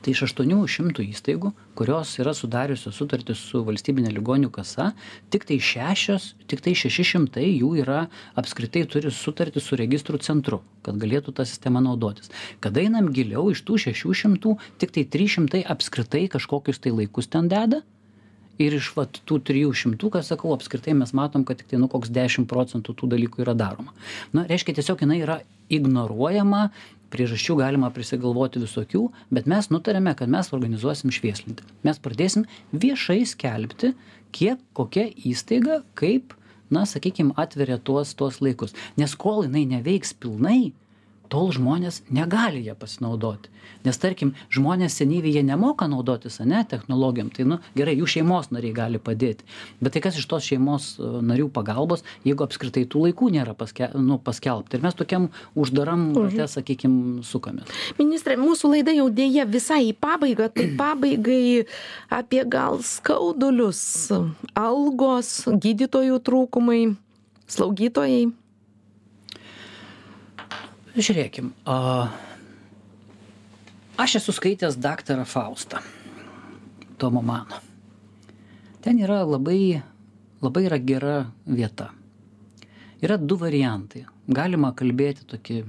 tai 0.02 0.14
iš 0.14 0.26
aštuonių 0.28 0.60
šimtų 0.70 1.08
įstaigų 1.10 1.52
kurios 1.78 2.14
yra 2.22 2.32
sudariusios 2.36 2.96
sutartis 2.96 3.42
su 3.50 3.64
valstybine 3.66 4.12
ligonių 4.14 4.52
kasa 4.54 4.92
tiktai 5.34 5.58
šešios 5.60 6.32
tiktai 6.50 6.76
šeši 6.78 7.08
šimtai 7.12 7.48
jų 7.50 7.74
yra 7.82 8.06
apskritai 8.38 8.86
turi 8.90 9.12
sutartį 9.12 9.62
su 9.62 9.78
registrų 9.78 10.22
centru 10.22 10.62
kad 10.86 11.00
galėtų 11.02 11.34
ta 11.34 11.46
sistema 11.48 11.82
naudotis. 11.82 12.30
Kada 12.62 12.84
einam 12.84 13.10
giliau 13.14 13.48
iš 13.50 13.64
tų 13.66 13.80
šešių 13.86 14.14
šimtų 14.22 14.54
tiktai 14.82 15.06
trys 15.10 15.36
šimtai 15.36 15.64
apskritai 15.74 16.26
kažkokius 16.32 16.82
tai 16.82 16.94
laikus 16.94 17.30
ten 17.32 17.50
deda. 17.50 17.82
Ir 18.62 18.72
iš 18.72 18.94
vat 18.96 19.18
tų 19.28 19.36
trijų 19.44 19.74
šimtų 19.76 20.08
ką 20.14 20.22
sakau 20.24 20.54
apskritai 20.54 20.94
mes 20.96 21.12
matom 21.12 21.42
kad 21.44 21.58
tiktai 21.60 21.80
nu 21.82 21.90
koks 21.92 22.08
dešim 22.08 22.46
procentų 22.48 22.94
tų 22.96 23.10
dalykų 23.12 23.44
yra 23.44 23.52
daroma. 23.58 23.92
Na 24.32 24.46
reiškia 24.48 24.78
tiesiog 24.78 25.04
jinai 25.04 25.18
yra 25.26 25.42
ignoruojama 25.68 26.70
priežasčių 27.12 27.58
galima 27.60 27.90
prisigalvoti 27.94 28.62
visokių 28.62 29.02
bet 29.34 29.48
mes 29.50 29.70
nutarėme 29.72 30.14
kad 30.18 30.30
mes 30.32 30.52
organizuosim 30.56 31.12
švieslentę. 31.14 31.66
Mes 31.86 32.00
pradėsim 32.02 32.46
viešai 32.72 33.22
skelbti 33.28 33.94
kiek 34.36 34.62
kokia 34.76 35.08
įstaiga 35.28 35.82
kaip 35.98 36.34
na 36.70 36.82
sakykim 36.86 37.32
atveria 37.38 37.78
tuos 37.78 38.14
tuos 38.18 38.40
laikus. 38.42 38.74
Nes 38.98 39.14
kol 39.14 39.44
jinai 39.46 39.64
neveiks 39.70 40.14
pilnai 40.18 40.72
tol 41.28 41.52
žmonės 41.54 42.02
negali 42.12 42.64
ja 42.66 42.74
pasinaudoti. 42.78 43.50
Nes 43.86 43.98
tarkim 44.02 44.32
žmonės 44.54 44.96
senyvi 45.00 45.32
jie 45.34 45.42
nemoka 45.46 45.88
naudotis 45.90 46.40
ane 46.42 46.62
technologijom 46.70 47.30
tai 47.34 47.46
nu 47.48 47.58
gerai 47.78 47.96
jų 47.98 48.08
šeimos 48.16 48.50
nariai 48.54 48.74
gali 48.76 49.00
padėti. 49.02 49.46
Bet 49.80 49.94
tai 49.94 50.02
kas 50.04 50.18
iš 50.20 50.26
tos 50.30 50.46
šeimos 50.46 50.88
e, 50.98 51.10
narių 51.26 51.48
pagalbos 51.54 52.04
jeigu 52.26 52.46
apskritai 52.46 52.86
tų 52.90 53.06
laikų 53.08 53.30
nėra 53.36 53.56
paske 53.58 53.90
nu 53.94 54.18
paskelbta? 54.22 54.78
Ir 54.78 54.86
mes 54.86 54.98
tokiam 54.98 55.28
uždaram 55.58 56.08
rate 56.16 56.48
sakykim 56.50 56.96
sukamės. 57.26 57.70
Ministre 57.98 58.38
mūsų 58.40 58.72
laida 58.76 58.94
jau 58.96 59.08
deja 59.10 59.46
visai 59.50 59.82
į 59.90 59.96
pabaigą 60.02 60.50
tai 60.54 60.70
pabaigai 60.80 61.66
apie 62.12 62.42
gal 62.48 62.80
skaudulius 62.86 63.82
algos 64.54 65.36
gydytojų 65.46 66.22
trūkumai 66.26 66.82
slaugytojai 67.50 68.26
žiūrėkim 70.96 71.50
a 71.68 71.76
aš 74.00 74.18
esu 74.20 74.34
skaitęs 74.36 74.78
daktarą 74.80 75.26
faustą 75.28 75.82
tomo 76.98 77.22
mano. 77.22 77.60
Ten 78.80 79.00
yra 79.02 79.22
labai 79.24 79.82
labai 80.40 80.66
yra 80.68 80.78
gera 80.78 81.16
vieta. 81.46 81.90
Yra 83.02 83.16
du 83.16 83.36
variantai. 83.36 84.06
Galima 84.26 84.72
kalbėti 84.74 85.26
tokį 85.28 85.60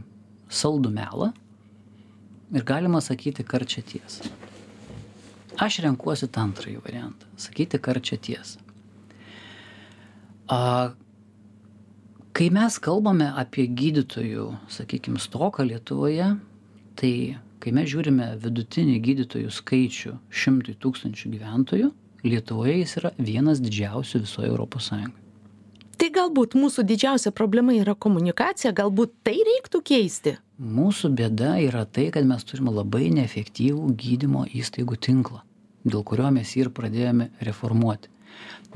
saldų 0.49 0.91
melą 0.95 1.32
ir 2.55 2.63
galima 2.63 3.01
sakyti 3.03 3.43
karčią 3.43 3.84
tiesą. 3.84 4.32
Aš 5.57 5.82
renkuosi 5.84 6.30
tą 6.30 6.45
antrąjį 6.47 6.80
variantą 6.86 7.28
sakyti 7.38 7.80
karčią 7.82 8.17
tiesą 8.21 8.63
kai 12.38 12.51
mes 12.53 12.75
kalbame 12.77 13.31
apie 13.41 13.65
gydytojų 13.65 14.51
sakykim 14.69 15.17
stoką 15.17 15.65
lietuvoje 15.65 16.35
tai 16.99 17.13
kai 17.63 17.71
mes 17.73 17.88
žiūrime 17.89 18.27
vidutinį 18.43 18.97
gydytojų 19.07 19.53
skaičių 19.55 20.13
šimtui 20.29 20.75
tūkstančių 20.83 21.31
gyventojų 21.33 21.89
lietuvoje 22.27 22.75
jis 22.83 22.93
yra 23.01 23.13
vienas 23.17 23.63
didžiausių 23.63 24.21
visoj 24.27 24.51
europos 24.51 24.91
sąjungoj 24.91 25.23
tai 25.97 26.11
galbūt 26.13 26.53
mūsų 26.61 26.85
didžiausia 26.91 27.33
problema 27.33 27.73
yra 27.73 27.97
komunikacija 27.97 28.69
galbūt 28.77 29.15
tai 29.25 29.39
reiktų 29.47 29.81
keisti? 29.89 30.35
Mūsų 30.61 31.09
bėda 31.17 31.55
yra 31.65 31.88
tai 31.89 32.11
kad 32.13 32.25
mes 32.29 32.45
turime 32.45 32.75
labai 32.75 33.09
neefektyvų 33.17 33.95
gydymo 33.97 34.45
įstaigų 34.61 35.01
tinklą 35.09 35.41
dėl 35.88 36.05
kurio 36.05 36.29
mes 36.35 36.53
jį 36.53 36.67
ir 36.67 36.73
pradėjome 36.75 37.31
reformuoti. 37.41 38.11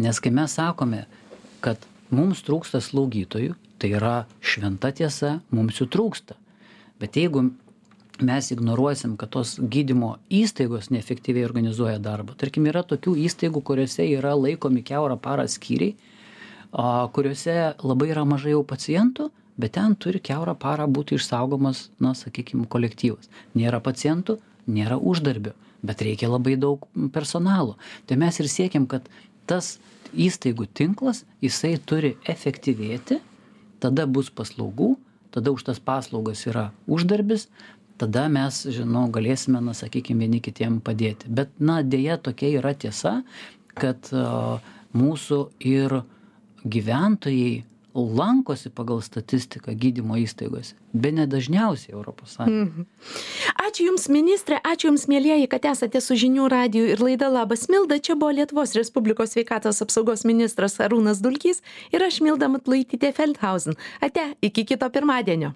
Nes 0.02 0.18
kai 0.24 0.34
mes 0.34 0.58
sakome 0.58 1.06
kad 1.62 1.91
mums 2.14 2.44
trūksta 2.46 2.82
slaugytojų 2.84 3.56
tai 3.82 3.92
yra 3.98 4.16
šventa 4.44 4.92
tiesa 4.94 5.40
mums 5.50 5.82
jų 5.82 5.90
trūksta. 5.92 6.38
Bet 7.02 7.18
jeigu 7.18 7.48
mes 8.22 8.52
ignoruosim 8.54 9.16
kad 9.18 9.32
tos 9.34 9.56
gydymo 9.58 10.14
įstaigos 10.30 10.92
neefektyviai 10.94 11.48
organizuoja 11.48 11.98
darbą 12.04 12.36
tarkim 12.38 12.68
yra 12.70 12.84
tokių 12.86 13.16
įstaigų 13.26 13.64
kuriose 13.66 14.06
yra 14.12 14.36
laikomi 14.38 14.84
kiaurą 14.86 15.18
parą 15.18 15.48
skyriai 15.50 15.96
kuriuose 17.16 17.56
labai 17.82 18.12
yra 18.14 18.28
mažai 18.28 18.54
jau 18.54 18.62
pacientų 18.68 19.32
bet 19.58 19.74
ten 19.80 19.96
turi 19.96 20.22
kiaurą 20.22 20.54
parą 20.60 20.86
būti 20.88 21.18
išsaugomas 21.18 21.90
na 22.00 22.14
sakykim 22.18 22.64
kolektyvas. 22.70 23.28
Nėra 23.58 23.82
pacientų 23.84 24.38
nėra 24.70 24.98
uždarbio 24.98 25.56
bet 25.82 26.02
reikia 26.06 26.30
labai 26.30 26.56
daug 26.62 26.86
personalo. 27.14 27.78
Tai 28.06 28.18
mes 28.22 28.40
ir 28.40 28.50
siekiam 28.50 28.86
kad 28.88 29.08
tas 29.50 29.80
įstaigų 30.14 30.68
tinklas 30.74 31.24
jisai 31.44 31.76
turi 31.86 32.16
efektyvėti 32.30 33.20
tada 33.84 34.08
bus 34.08 34.30
paslaugų 34.30 34.96
tada 35.32 35.54
už 35.56 35.68
tas 35.70 35.80
paslaugas 35.80 36.46
yra 36.48 36.70
uždarbis 36.88 37.48
tada 38.02 38.28
mes 38.34 38.64
žinau 38.74 39.06
galėsime 39.14 39.62
na 39.62 39.76
sakykim 39.78 40.24
vieni 40.24 40.40
kitiem 40.42 40.80
padėti. 40.82 41.30
Bet 41.30 41.54
na 41.60 41.82
deja 41.86 42.18
tokia 42.18 42.50
yra 42.58 42.74
tiesa 42.74 43.22
kad 43.78 44.10
mūsų 44.98 45.40
ir 45.64 46.02
gyventojai 46.66 47.62
lankosi 47.96 48.70
pagal 48.70 49.02
statistiką 49.02 49.76
gydymo 49.76 50.18
įstaigose 50.22 50.76
bene 50.94 51.28
dažniausiai 51.28 51.96
europos 51.96 52.38
sąjungoj 52.38 52.66
mhm. 52.66 52.86
ačiū 53.68 53.88
jums 53.90 54.10
ministre 54.10 54.60
ačiū 54.64 54.92
jums 54.92 55.08
mielieji 55.12 55.48
kad 55.52 55.66
esate 55.72 56.02
su 56.02 56.16
žinių 56.16 56.48
radiju 56.52 56.88
ir 56.94 57.04
laida 57.04 57.30
labas 57.32 57.68
milda. 57.72 58.00
Čia 58.00 58.16
buvo 58.16 58.32
lietuvos 58.38 58.76
respublikos 58.78 59.36
sveikatos 59.36 59.82
apsaugos 59.84 60.26
ministras 60.28 60.80
arūnas 60.84 61.22
dulkys 61.24 61.62
ir 61.92 62.04
aš 62.04 62.22
milda 62.26 62.50
matulaitytė 62.52 63.12
feldhausen. 63.18 63.80
Ate 64.02 64.32
iki 64.42 64.66
kito 64.66 64.90
pirmadienio 64.90 65.54